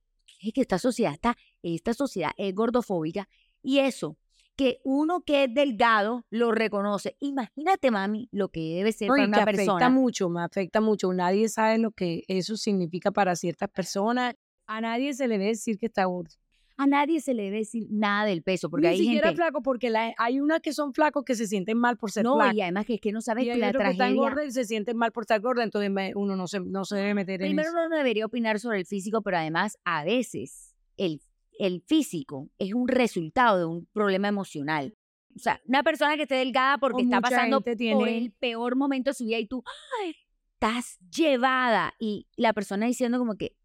Es 0.41 0.53
que 0.53 0.61
esta 0.61 0.79
sociedad 0.79 1.13
está, 1.13 1.37
esta 1.63 1.93
sociedad 1.93 2.31
es 2.37 2.53
gordofóbica 2.53 3.27
y 3.61 3.79
eso, 3.79 4.17
que 4.55 4.79
uno 4.83 5.21
que 5.21 5.45
es 5.45 5.53
delgado 5.53 6.25
lo 6.29 6.51
reconoce. 6.51 7.17
Imagínate, 7.19 7.91
mami, 7.91 8.29
lo 8.31 8.49
que 8.49 8.75
debe 8.75 8.91
ser 8.91 9.09
para 9.09 9.25
una 9.25 9.45
persona. 9.45 9.73
afecta 9.73 9.89
mucho, 9.89 10.29
me 10.29 10.41
afecta 10.41 10.81
mucho. 10.81 11.11
Nadie 11.13 11.49
sabe 11.49 11.77
lo 11.77 11.91
que 11.91 12.23
eso 12.27 12.55
significa 12.55 13.11
para 13.11 13.35
ciertas 13.35 13.69
personas. 13.69 14.35
A 14.67 14.81
nadie 14.81 15.13
se 15.13 15.27
le 15.27 15.37
debe 15.37 15.51
decir 15.51 15.77
que 15.77 15.87
está 15.87 16.05
gordo 16.05 16.35
a 16.77 16.87
nadie 16.87 17.21
se 17.21 17.33
le 17.33 17.43
debe 17.43 17.57
decir 17.59 17.87
nada 17.89 18.25
del 18.25 18.43
peso, 18.43 18.69
porque 18.69 18.87
Ni 18.87 18.93
hay 18.93 18.97
siquiera 18.99 19.27
gente... 19.29 19.41
flaco, 19.41 19.61
porque 19.61 19.93
hay 20.17 20.39
unas 20.39 20.59
que 20.61 20.73
son 20.73 20.93
flacos 20.93 21.23
que 21.23 21.35
se 21.35 21.47
sienten 21.47 21.77
mal 21.77 21.97
por 21.97 22.11
ser 22.11 22.23
no, 22.25 22.35
flacos. 22.35 22.55
y 22.55 22.61
además 22.61 22.85
que 22.85 22.95
es 22.95 23.01
que 23.01 23.11
no 23.11 23.21
sabes 23.21 23.45
y 23.45 23.47
que 23.49 23.57
la 23.57 23.71
tragedia... 23.71 23.85
que 23.87 23.91
están 23.93 24.15
gordas 24.15 24.45
y 24.47 24.51
se 24.51 24.65
sienten 24.65 24.97
mal 24.97 25.11
por 25.11 25.23
estar 25.23 25.39
gorda, 25.39 25.63
entonces 25.63 25.89
uno 26.15 26.35
no 26.35 26.47
se, 26.47 26.59
no 26.59 26.83
se 26.85 26.97
debe 26.97 27.13
meter 27.13 27.41
en 27.41 27.47
Primero 27.47 27.69
eso. 27.69 27.77
uno 27.77 27.89
no 27.89 27.95
debería 27.97 28.25
opinar 28.25 28.59
sobre 28.59 28.79
el 28.79 28.85
físico, 28.85 29.21
pero 29.21 29.37
además 29.37 29.77
a 29.85 30.03
veces 30.03 30.75
el, 30.97 31.21
el 31.59 31.81
físico 31.81 32.49
es 32.59 32.73
un 32.73 32.87
resultado 32.87 33.57
de 33.57 33.65
un 33.65 33.85
problema 33.93 34.27
emocional. 34.27 34.93
O 35.35 35.39
sea, 35.39 35.61
una 35.65 35.83
persona 35.83 36.15
que 36.17 36.23
esté 36.23 36.35
delgada 36.35 36.77
porque 36.77 37.01
O 37.01 37.05
está 37.05 37.21
pasando 37.21 37.61
por 37.61 38.07
el 38.09 38.31
peor 38.33 38.75
momento 38.75 39.09
de 39.11 39.13
su 39.15 39.25
vida 39.25 39.37
y 39.39 39.47
tú 39.47 39.63
"Ay, 40.01 40.15
estás 40.53 40.97
llevada 41.13 41.93
y 41.99 42.27
la 42.37 42.53
persona 42.53 42.85
diciendo 42.85 43.17
como 43.17 43.35
que 43.35 43.55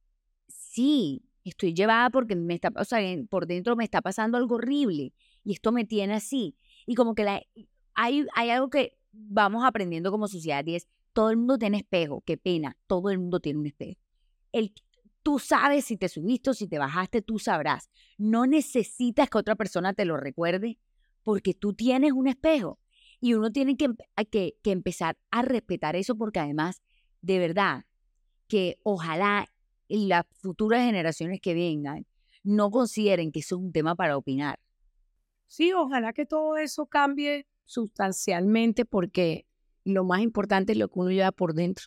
sí, 0.48 1.22
estoy 1.44 1.74
llevada 1.74 2.10
porque 2.10 2.36
me 2.36 2.54
está, 2.54 2.72
o 2.76 2.84
sea, 2.84 3.00
por 3.28 3.46
dentro 3.46 3.76
me 3.76 3.84
está 3.84 4.02
pasando 4.02 4.36
algo 4.36 4.56
horrible 4.56 5.12
y 5.44 5.52
esto 5.52 5.72
me 5.72 5.84
tiene 5.84 6.14
así. 6.14 6.56
Y 6.86 6.94
como 6.94 7.14
que 7.14 7.24
la, 7.24 7.42
hay, 7.94 8.26
hay 8.34 8.50
algo 8.50 8.70
que 8.70 8.98
vamos 9.12 9.64
aprendiendo 9.64 10.10
como 10.10 10.28
sociedad 10.28 10.64
y 10.66 10.76
es, 10.76 10.88
todo 11.12 11.30
el 11.30 11.36
mundo 11.36 11.58
tiene 11.58 11.78
espejo, 11.78 12.22
qué 12.24 12.36
pena, 12.36 12.76
todo 12.86 13.10
el 13.10 13.18
mundo 13.18 13.40
tiene 13.40 13.58
un 13.58 13.66
espejo. 13.66 14.00
El, 14.52 14.72
tú 15.22 15.38
sabes 15.38 15.84
si 15.84 15.96
te 15.96 16.08
subiste 16.08 16.50
o 16.50 16.54
si 16.54 16.68
te 16.68 16.78
bajaste, 16.78 17.22
tú 17.22 17.38
sabrás. 17.38 17.90
No 18.16 18.46
necesitas 18.46 19.28
que 19.28 19.38
otra 19.38 19.56
persona 19.56 19.92
te 19.92 20.04
lo 20.04 20.16
recuerde 20.16 20.78
porque 21.22 21.54
tú 21.54 21.74
tienes 21.74 22.12
un 22.12 22.28
espejo. 22.28 22.78
Y 23.20 23.34
uno 23.34 23.52
tiene 23.52 23.76
que, 23.76 23.90
que 24.30 24.70
empezar 24.70 25.18
a 25.30 25.42
respetar 25.42 25.94
eso 25.94 26.16
porque 26.16 26.40
además, 26.40 26.82
de 27.20 27.38
verdad, 27.38 27.84
que 28.48 28.78
ojalá 28.82 29.49
y 29.90 30.06
las 30.06 30.24
futuras 30.40 30.84
generaciones 30.84 31.40
que 31.40 31.52
vengan 31.52 32.06
no 32.42 32.70
consideren 32.70 33.32
que 33.32 33.40
eso 33.40 33.56
es 33.56 33.62
un 33.62 33.72
tema 33.72 33.94
para 33.94 34.16
opinar. 34.16 34.58
Sí, 35.46 35.72
ojalá 35.72 36.12
que 36.12 36.26
todo 36.26 36.56
eso 36.56 36.86
cambie 36.86 37.46
sustancialmente 37.64 38.84
porque 38.84 39.46
lo 39.84 40.04
más 40.04 40.20
importante 40.20 40.72
es 40.72 40.78
lo 40.78 40.88
que 40.88 40.98
uno 40.98 41.10
lleva 41.10 41.32
por 41.32 41.54
dentro. 41.54 41.86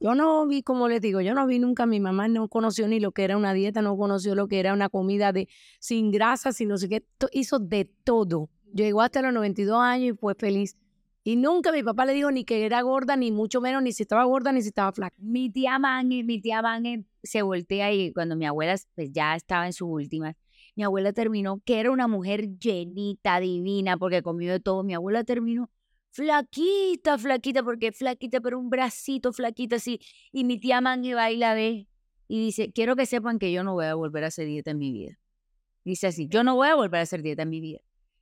Yo 0.00 0.14
no 0.14 0.46
vi, 0.46 0.62
como 0.62 0.88
les 0.88 1.00
digo, 1.00 1.20
yo 1.20 1.34
no 1.34 1.46
vi 1.46 1.58
nunca, 1.58 1.86
mi 1.86 2.00
mamá 2.00 2.28
no 2.28 2.48
conoció 2.48 2.86
ni 2.88 3.00
lo 3.00 3.12
que 3.12 3.24
era 3.24 3.36
una 3.36 3.52
dieta, 3.52 3.82
no 3.82 3.96
conoció 3.96 4.34
lo 4.34 4.48
que 4.48 4.60
era 4.60 4.72
una 4.72 4.88
comida 4.88 5.32
de 5.32 5.48
sin 5.80 6.10
grasa, 6.10 6.52
sin 6.52 6.68
no 6.68 6.78
sé 6.78 6.88
qué, 6.88 7.04
hizo 7.32 7.58
de 7.58 7.84
todo. 8.04 8.50
Llegó 8.72 9.02
hasta 9.02 9.22
los 9.22 9.32
92 9.32 9.76
años 9.80 10.14
y 10.14 10.18
fue 10.18 10.34
feliz. 10.34 10.76
Y 11.26 11.36
nunca 11.36 11.72
mi 11.72 11.82
papá 11.82 12.04
le 12.04 12.12
dijo 12.12 12.30
ni 12.30 12.44
que 12.44 12.66
era 12.66 12.82
gorda, 12.82 13.16
ni 13.16 13.32
mucho 13.32 13.62
menos, 13.62 13.82
ni 13.82 13.92
si 13.92 14.02
estaba 14.02 14.24
gorda, 14.24 14.52
ni 14.52 14.60
si 14.60 14.68
estaba 14.68 14.92
flaca. 14.92 15.16
Mi 15.18 15.50
tía 15.50 15.78
Mange, 15.78 16.22
mi 16.22 16.38
tía 16.40 16.60
Mange 16.60 17.06
se 17.22 17.40
voltea 17.40 17.92
y 17.92 18.12
cuando 18.12 18.36
mi 18.36 18.44
abuela 18.44 18.76
pues, 18.94 19.10
ya 19.10 19.34
estaba 19.34 19.64
en 19.64 19.72
sus 19.72 19.88
últimas, 19.88 20.36
mi 20.76 20.84
abuela 20.84 21.14
terminó, 21.14 21.62
que 21.64 21.80
era 21.80 21.90
una 21.90 22.08
mujer 22.08 22.58
llenita, 22.58 23.40
divina, 23.40 23.96
porque 23.96 24.22
comió 24.22 24.52
de 24.52 24.60
todo. 24.60 24.84
Mi 24.84 24.92
abuela 24.94 25.24
terminó 25.24 25.70
flaquita, 26.10 27.16
flaquita, 27.18 27.62
porque 27.62 27.92
flaquita, 27.92 28.40
pero 28.40 28.58
un 28.58 28.68
bracito 28.70 29.32
flaquita 29.32 29.76
así. 29.76 30.00
Y 30.30 30.44
mi 30.44 30.58
tía 30.60 30.80
Mange 30.80 31.14
va 31.14 31.30
y 31.30 31.38
la 31.38 31.54
ve 31.54 31.88
y 32.28 32.38
dice, 32.38 32.70
quiero 32.72 32.96
que 32.96 33.06
sepan 33.06 33.38
que 33.38 33.50
yo 33.50 33.64
no 33.64 33.72
voy 33.74 33.86
a 33.86 33.94
volver 33.94 34.24
a 34.24 34.28
hacer 34.28 34.46
dieta 34.46 34.72
en 34.72 34.78
mi 34.78 34.92
vida. 34.92 35.18
Dice 35.84 36.06
así, 36.08 36.28
yo 36.28 36.44
no 36.44 36.54
voy 36.54 36.68
a 36.68 36.74
volver 36.74 37.00
a 37.00 37.02
hacer 37.02 37.22
dieta 37.22 37.42
en 37.42 37.50
mi 37.50 37.60
vida. 37.60 37.80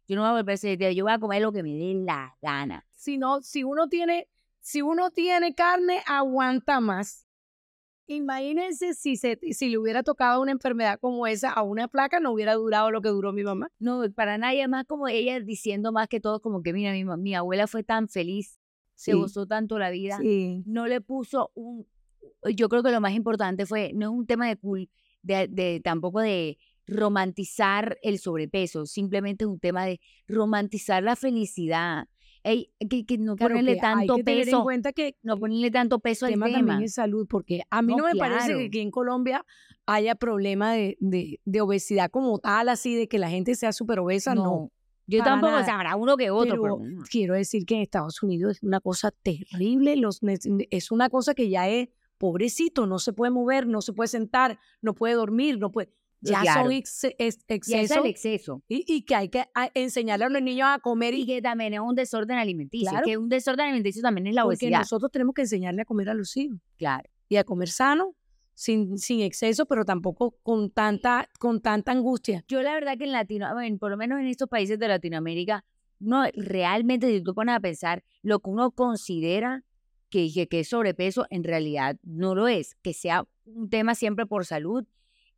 Yo 0.08 0.16
no 0.16 0.22
voy 0.22 0.30
a 0.30 0.42
volver 0.42 0.94
yo 0.94 1.04
voy 1.04 1.12
a 1.12 1.18
comer 1.18 1.42
lo 1.42 1.52
que 1.52 1.62
me 1.62 1.74
dé 1.74 1.94
la 1.94 2.36
gana. 2.42 2.84
Si 2.92 3.18
no, 3.18 3.40
si 3.42 3.64
uno 3.64 3.88
tiene, 3.88 4.28
si 4.60 4.82
uno 4.82 5.10
tiene 5.10 5.54
carne, 5.54 6.02
aguanta 6.06 6.80
más. 6.80 7.26
Imagínense 8.06 8.94
si, 8.94 9.16
se, 9.16 9.38
si 9.52 9.70
le 9.70 9.78
hubiera 9.78 10.02
tocado 10.02 10.42
una 10.42 10.50
enfermedad 10.52 10.98
como 11.00 11.26
esa 11.26 11.50
a 11.52 11.62
una 11.62 11.88
placa, 11.88 12.20
no 12.20 12.32
hubiera 12.32 12.54
durado 12.54 12.90
lo 12.90 13.00
que 13.00 13.08
duró 13.08 13.32
mi 13.32 13.42
mamá. 13.44 13.70
No, 13.78 14.02
para 14.14 14.36
nadie 14.38 14.66
más 14.68 14.84
como 14.86 15.08
ella 15.08 15.38
diciendo 15.40 15.92
más 15.92 16.08
que 16.08 16.20
todo 16.20 16.40
como 16.40 16.62
que 16.62 16.72
mira, 16.72 16.92
mi, 16.92 17.04
mi 17.04 17.34
abuela 17.34 17.66
fue 17.66 17.84
tan 17.84 18.08
feliz, 18.08 18.58
se 18.94 19.14
gozó 19.14 19.46
tanto 19.46 19.78
la 19.78 19.90
vida, 19.90 20.18
Sí. 20.20 20.62
no 20.66 20.88
le 20.88 21.00
puso 21.00 21.52
un, 21.54 21.86
yo 22.54 22.68
creo 22.68 22.82
que 22.82 22.90
lo 22.90 23.00
más 23.00 23.12
importante 23.14 23.66
fue, 23.66 23.92
no 23.94 24.06
es 24.06 24.12
un 24.18 24.26
tema 24.26 24.48
de, 24.48 24.58
cul- 24.60 24.90
de, 25.22 25.46
de 25.48 25.80
tampoco 25.82 26.20
de 26.20 26.58
romantizar 26.86 27.98
el 28.02 28.18
sobrepeso, 28.18 28.86
simplemente 28.86 29.44
es 29.44 29.48
un 29.48 29.58
tema 29.58 29.84
de 29.84 30.00
romantizar 30.26 31.02
la 31.02 31.16
felicidad, 31.16 32.06
Ey, 32.44 32.72
que, 32.90 33.06
que 33.06 33.18
no 33.18 33.36
Claro 33.36 33.54
ponerle 33.54 33.74
que 33.74 33.86
hay 33.86 33.98
tanto 33.98 34.16
que 34.16 34.24
tener 34.24 34.40
en 34.40 34.44
peso, 34.46 34.62
cuenta 34.64 34.92
que 34.92 35.16
no 35.22 35.36
ponerle 35.38 35.70
tanto 35.70 36.00
peso 36.00 36.26
el 36.26 36.34
al 36.34 36.40
tema 36.40 36.52
también 36.52 36.82
es 36.82 36.94
salud, 36.94 37.26
porque 37.28 37.62
a 37.70 37.82
mí 37.82 37.92
No, 37.92 37.98
no, 37.98 38.12
me 38.12 38.16
parece 38.16 38.54
que 38.54 38.64
aquí 38.64 38.80
en 38.80 38.90
Colombia 38.90 39.44
haya 39.86 40.16
problema 40.16 40.72
de, 40.72 40.96
de, 40.98 41.40
de 41.44 41.60
obesidad 41.60 42.10
como 42.10 42.38
tal, 42.40 42.68
así 42.68 42.96
de 42.96 43.06
que 43.06 43.18
la 43.18 43.30
gente 43.30 43.54
sea 43.54 43.72
súper 43.72 44.00
obesa, 44.00 44.34
no. 44.34 44.72
yo 45.06 45.22
tampoco, 45.22 45.52
nada. 45.52 45.72
habrá 45.72 45.94
uno 45.94 46.16
que 46.16 46.30
otro, 46.30 46.60
Pero 46.60 46.78
pero, 46.80 47.02
quiero 47.08 47.34
decir 47.34 47.64
que 47.64 47.76
en 47.76 47.82
Estados 47.82 48.20
Unidos 48.24 48.56
es 48.56 48.62
una 48.64 48.80
cosa 48.80 49.12
terrible, 49.12 49.94
los, 49.94 50.20
es 50.70 50.90
una 50.90 51.10
cosa 51.10 51.34
que 51.34 51.48
ya 51.48 51.68
es 51.68 51.90
pobrecito, 52.18 52.86
no 52.86 52.98
se 52.98 53.12
puede 53.12 53.30
mover, 53.30 53.68
no 53.68 53.82
se 53.82 53.92
puede 53.92 54.08
sentar, 54.08 54.58
no 54.80 54.94
puede 54.94 55.14
dormir, 55.14 55.58
no 55.58 55.70
puede, 55.70 55.92
ya 56.22 56.40
Claro. 56.42 56.62
son 56.62 56.72
ex- 56.72 57.04
ese 57.04 57.14
es 57.18 57.38
excesos 57.48 57.96
el 57.98 58.06
exceso. 58.06 58.62
y, 58.68 58.84
y 58.86 59.02
que 59.02 59.14
hay 59.14 59.28
que 59.28 59.44
a- 59.54 59.70
enseñarle 59.74 60.24
a 60.24 60.28
los 60.28 60.40
niños 60.42 60.68
a 60.70 60.78
comer 60.78 61.12
Y 61.14 61.22
y 61.22 61.26
que 61.26 61.42
también 61.42 61.74
es 61.74 61.80
un 61.80 61.94
desorden 61.94 62.38
alimenticio. 62.38 62.88
Claro. 62.90 63.04
Que 63.04 63.16
un 63.18 63.28
desorden 63.28 63.66
alimenticio 63.66 64.00
también 64.02 64.28
es 64.28 64.34
la 64.34 64.42
porque 64.44 64.66
obesidad. 64.66 64.78
nosotros 64.80 65.10
tenemos 65.12 65.34
que 65.34 65.42
enseñarle 65.42 65.82
a 65.82 65.84
comer 65.84 66.08
a 66.08 66.14
los 66.14 66.36
hijos 66.36 66.58
Claro. 66.78 67.08
y 67.28 67.36
a 67.36 67.44
comer 67.44 67.68
sano, 67.68 68.14
sin, 68.54 68.98
sin 68.98 69.20
exceso, 69.20 69.66
pero 69.66 69.84
tampoco 69.84 70.36
con 70.42 70.70
tanta, 70.70 71.28
con 71.38 71.60
tanta 71.60 71.90
angustia. 71.92 72.44
Yo 72.48 72.62
la 72.62 72.74
verdad 72.74 72.96
que 72.98 73.04
en 73.04 73.12
Latino, 73.12 73.52
bueno, 73.52 73.78
por 73.78 73.90
lo 73.90 73.96
menos 73.96 74.20
en 74.20 74.26
estos 74.26 74.48
países 74.48 74.78
de 74.78 74.88
Latinoamérica, 74.88 75.64
no 75.98 76.24
realmente 76.34 77.08
si 77.10 77.22
tú 77.22 77.34
pones 77.34 77.54
a 77.54 77.60
pensar 77.60 78.04
lo 78.22 78.40
que 78.40 78.50
uno 78.50 78.70
considera 78.72 79.64
que, 80.10 80.30
que, 80.32 80.46
que 80.48 80.60
es 80.60 80.68
sobrepeso, 80.68 81.26
en 81.30 81.42
realidad 81.44 81.96
no 82.02 82.34
lo 82.34 82.46
es. 82.46 82.74
Que 82.82 82.92
sea 82.92 83.24
un 83.46 83.70
tema 83.70 83.94
siempre 83.94 84.26
por 84.26 84.44
salud 84.44 84.84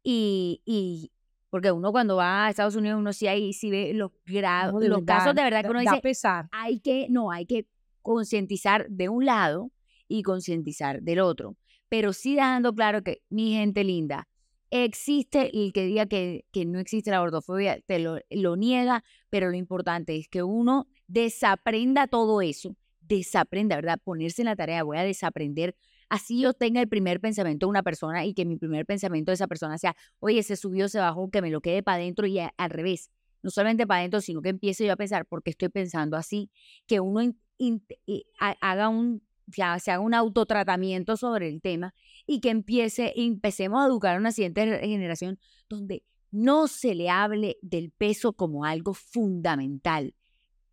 y, 0.05 0.61
y 0.65 1.11
porque 1.51 1.73
uno 1.73 1.91
cuando 1.93 2.17
va 2.17 2.47
a 2.47 2.51
Estados 2.51 2.77
Unidos 2.77 2.99
uno 3.01 3.13
sí 3.13 3.27
ahí 3.27 3.53
sí 3.53 3.71
ve 3.71 3.93
los 3.95 4.13
grados, 4.27 4.75
No, 4.75 4.81
los 4.81 5.05
verdad, 5.05 5.19
casos 5.19 5.35
de 5.35 5.43
verdad 5.43 5.63
que 5.63 5.71
uno 5.71 5.83
da 5.83 5.93
dice, 5.93 6.03
pesar. 6.03 6.49
hay 6.53 6.79
que, 6.79 7.07
no, 7.11 7.31
hay 7.33 7.47
que 7.47 7.67
concientizar 8.03 8.87
de 8.91 9.09
un 9.09 9.25
lado 9.25 9.73
y 10.07 10.23
concientizar 10.23 11.01
del 11.03 11.21
otro. 11.21 11.57
Pero 11.89 12.13
sí 12.13 12.35
dejando 12.35 12.75
claro 12.75 13.03
que, 13.03 13.23
mi 13.31 13.55
gente 13.55 13.83
linda, 13.83 14.29
existe 14.71 15.51
el 15.57 15.73
que 15.73 15.87
diga 15.87 16.07
que, 16.07 16.45
que 16.53 16.65
no 16.67 16.81
existe 16.81 17.11
la 17.11 17.21
gordofobia, 17.21 17.81
te 17.87 17.99
lo, 17.99 18.19
lo 18.31 18.57
niega, 18.57 19.05
pero 19.31 19.49
lo 19.49 19.57
importante 19.57 20.17
es 20.17 20.29
que 20.29 20.43
uno 20.43 20.87
desaprenda 21.07 22.09
todo 22.09 22.43
eso, 22.43 22.77
desaprenda, 23.01 23.77
¿verdad? 23.77 24.01
Ponerse 24.03 24.43
en 24.43 24.47
la 24.47 24.57
tarea, 24.57 24.83
voy 24.83 24.99
a 24.99 25.05
desaprender. 25.05 25.77
Así 26.09 26.41
yo 26.41 26.53
tenga 26.53 26.81
el 26.81 26.89
primer 26.89 27.21
pensamiento 27.21 27.67
de 27.67 27.71
una 27.71 27.83
persona 27.83 28.25
y 28.25 28.35
que 28.35 28.45
mi 28.45 28.57
primer 28.57 28.87
pensamiento 28.87 29.31
de 29.31 29.35
esa 29.35 29.47
persona 29.47 29.79
sea, 29.79 29.97
oye, 30.21 30.43
se 30.43 30.57
subió, 30.57 30.89
se 30.89 30.99
bajó, 30.99 31.31
que 31.31 31.43
me 31.43 31.51
lo 31.51 31.61
quede 31.61 31.83
para 31.83 31.97
adentro 31.97 32.27
y 32.27 32.39
al 32.39 32.71
revés. 32.71 33.11
No 33.43 33.51
solamente 33.51 33.87
para 33.87 34.01
adentro, 34.01 34.21
sino 34.21 34.41
que 34.41 34.49
empiece 34.49 34.87
yo 34.87 34.93
a 34.93 34.97
pensar, 34.97 35.27
¿por 35.27 35.43
qué 35.43 35.51
estoy 35.51 35.69
pensando 35.69 36.17
así? 36.17 36.51
Que 36.87 37.01
uno 37.01 37.21
in- 37.23 37.39
in- 37.59 37.85
eh, 38.07 38.23
ha- 38.41 38.57
haga 38.61 38.89
un 38.89 39.23
se 39.53 39.63
haga 39.63 40.01
un 40.01 40.15
autotratamiento 40.15 41.19
sobre 41.19 41.49
el 41.51 41.61
tema 41.61 41.93
y 42.27 42.41
que 42.41 42.49
empiece, 42.49 43.13
empecemos 43.15 43.83
a 43.85 43.87
educar 43.89 44.17
a 44.17 44.19
una 44.19 44.33
siguiente 44.33 44.79
generación 44.81 45.39
donde 45.69 46.03
no 46.31 46.67
se 46.67 46.95
le 46.95 47.11
hable 47.11 47.59
del 47.61 47.91
peso 47.91 48.33
como 48.33 48.65
algo 48.65 48.95
fundamental, 48.95 50.15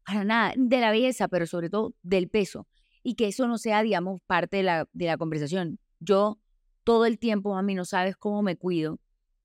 para 0.05 0.23
nada, 0.23 0.53
de 0.55 0.79
la 0.79 0.91
belleza, 0.91 1.27
pero 1.27 1.45
sobre 1.45 1.69
todo 1.69 1.93
del 2.01 2.29
peso, 2.29 2.65
y 3.03 3.15
que 3.15 3.27
eso 3.27 3.47
no 3.47 3.57
sea, 3.57 3.83
digamos, 3.83 4.21
parte 4.27 4.57
de 4.57 4.63
la, 4.63 4.87
de 4.93 5.05
la 5.05 5.17
conversación. 5.17 5.79
Yo 5.99 6.39
todo 6.83 7.05
el 7.05 7.19
tiempo, 7.19 7.53
mami, 7.53 7.75
no 7.75 7.85
sabes 7.85 8.15
cómo 8.17 8.41
me 8.41 8.55
cuido 8.55 8.99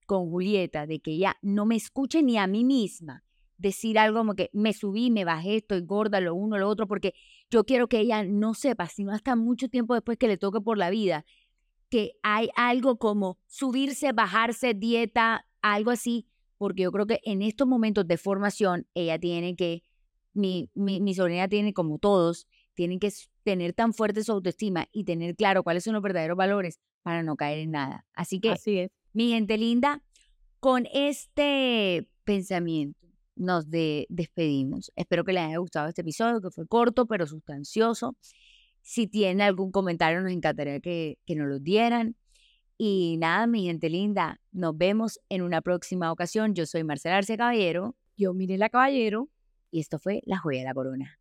con 0.07 0.31
Julieta, 0.31 0.87
de 0.87 1.01
que 1.01 1.13
ella 1.13 1.37
no 1.43 1.67
me 1.67 1.77
escuche 1.77 2.23
ni 2.23 2.39
a 2.39 2.47
mí 2.47 2.65
misma 2.65 3.25
decir 3.59 3.99
algo 3.99 4.19
como 4.19 4.35
que 4.35 4.51
me 4.53 4.73
subí, 4.73 5.11
me 5.11 5.25
bajé, 5.25 5.57
estoy 5.57 5.81
gorda, 5.81 6.21
lo 6.21 6.35
uno, 6.35 6.59
lo 6.59 6.69
otro, 6.69 6.87
porque 6.87 7.15
yo 7.51 7.65
quiero 7.65 7.89
que 7.89 8.01
ella 8.01 8.23
no 8.25 8.55
sepa, 8.55 8.87
sino 8.87 9.13
hasta 9.13 9.35
mucho 9.35 9.69
tiempo 9.69 9.95
después 9.95 10.19
que 10.19 10.29
le 10.29 10.37
toque 10.37 10.61
por 10.61 10.79
la 10.79 10.91
vida, 10.91 11.25
que 11.89 12.13
hay 12.23 12.51
algo 12.57 12.99
como 12.99 13.39
subirse, 13.47 14.13
bajarse, 14.13 14.75
dieta, 14.75 15.47
algo 15.63 15.91
así, 15.91 16.27
porque 16.59 16.83
yo 16.83 16.93
creo 16.93 17.07
que 17.07 17.21
en 17.25 17.43
estos 17.43 17.67
momentos 17.67 18.07
de 18.07 18.19
formación 18.19 18.87
ella 18.95 19.19
tiene 19.19 19.57
que, 19.57 19.85
mi, 20.33 20.71
mi, 20.75 21.01
mi 21.01 21.15
sobrina 21.15 21.49
tiene 21.49 21.73
como 21.73 21.99
todos, 21.99 22.47
tienen 22.75 22.99
que 22.99 23.11
tener 23.47 23.75
tan 23.75 23.95
fuerte 23.95 24.25
su 24.25 24.33
autoestima 24.33 24.89
y 24.91 25.05
tener 25.05 25.37
claro 25.37 25.63
cuáles 25.63 25.85
son 25.85 25.95
los 25.95 26.03
verdaderos 26.03 26.37
valores 26.37 26.81
para 27.05 27.23
no 27.23 27.37
caer 27.37 27.61
en 27.61 27.71
nada. 27.71 28.05
Así 28.13 28.41
que, 28.41 28.51
Así 28.51 28.81
es. 28.81 28.91
mi 29.13 29.31
gente 29.31 29.57
linda, 29.57 30.03
con 30.59 30.85
este 30.93 32.09
pensamiento 32.25 33.07
nos 33.37 33.71
despedimos. 33.71 34.91
Espero 34.97 35.23
que 35.23 35.33
les 35.33 35.45
haya 35.45 35.59
gustado 35.59 35.89
este 35.89 36.01
episodio, 36.01 36.41
que 36.41 36.51
fue 36.51 36.67
corto 36.67 37.07
pero 37.07 37.25
sustancioso. 37.25 38.17
Si 38.83 39.07
tienen 39.07 39.43
algún 39.43 39.71
comentario, 39.71 40.21
nos 40.23 40.33
encantaría 40.33 40.81
que, 40.81 41.21
que 41.25 41.37
nos 41.37 41.47
lo 41.47 41.61
dieran. 41.61 42.17
Y 42.77 43.17
nada, 43.21 43.47
mi 43.47 43.67
gente 43.67 43.89
linda, 43.89 44.41
nos 44.51 44.77
vemos 44.77 45.21
en 45.29 45.43
una 45.43 45.61
próxima 45.61 46.11
ocasión. 46.11 46.57
Yo 46.57 46.67
soy 46.67 46.83
Marcela 46.83 47.19
Arce 47.19 47.37
Caballero. 47.37 47.95
Yo, 48.17 48.35
Mirela 48.35 48.71
Caballero. 48.71 49.29
Y 49.71 49.79
esto 49.79 50.01
fue 50.01 50.21
La 50.25 50.39
Joya 50.39 50.59
de 50.61 50.65
la 50.65 50.75
Corona. 50.75 51.21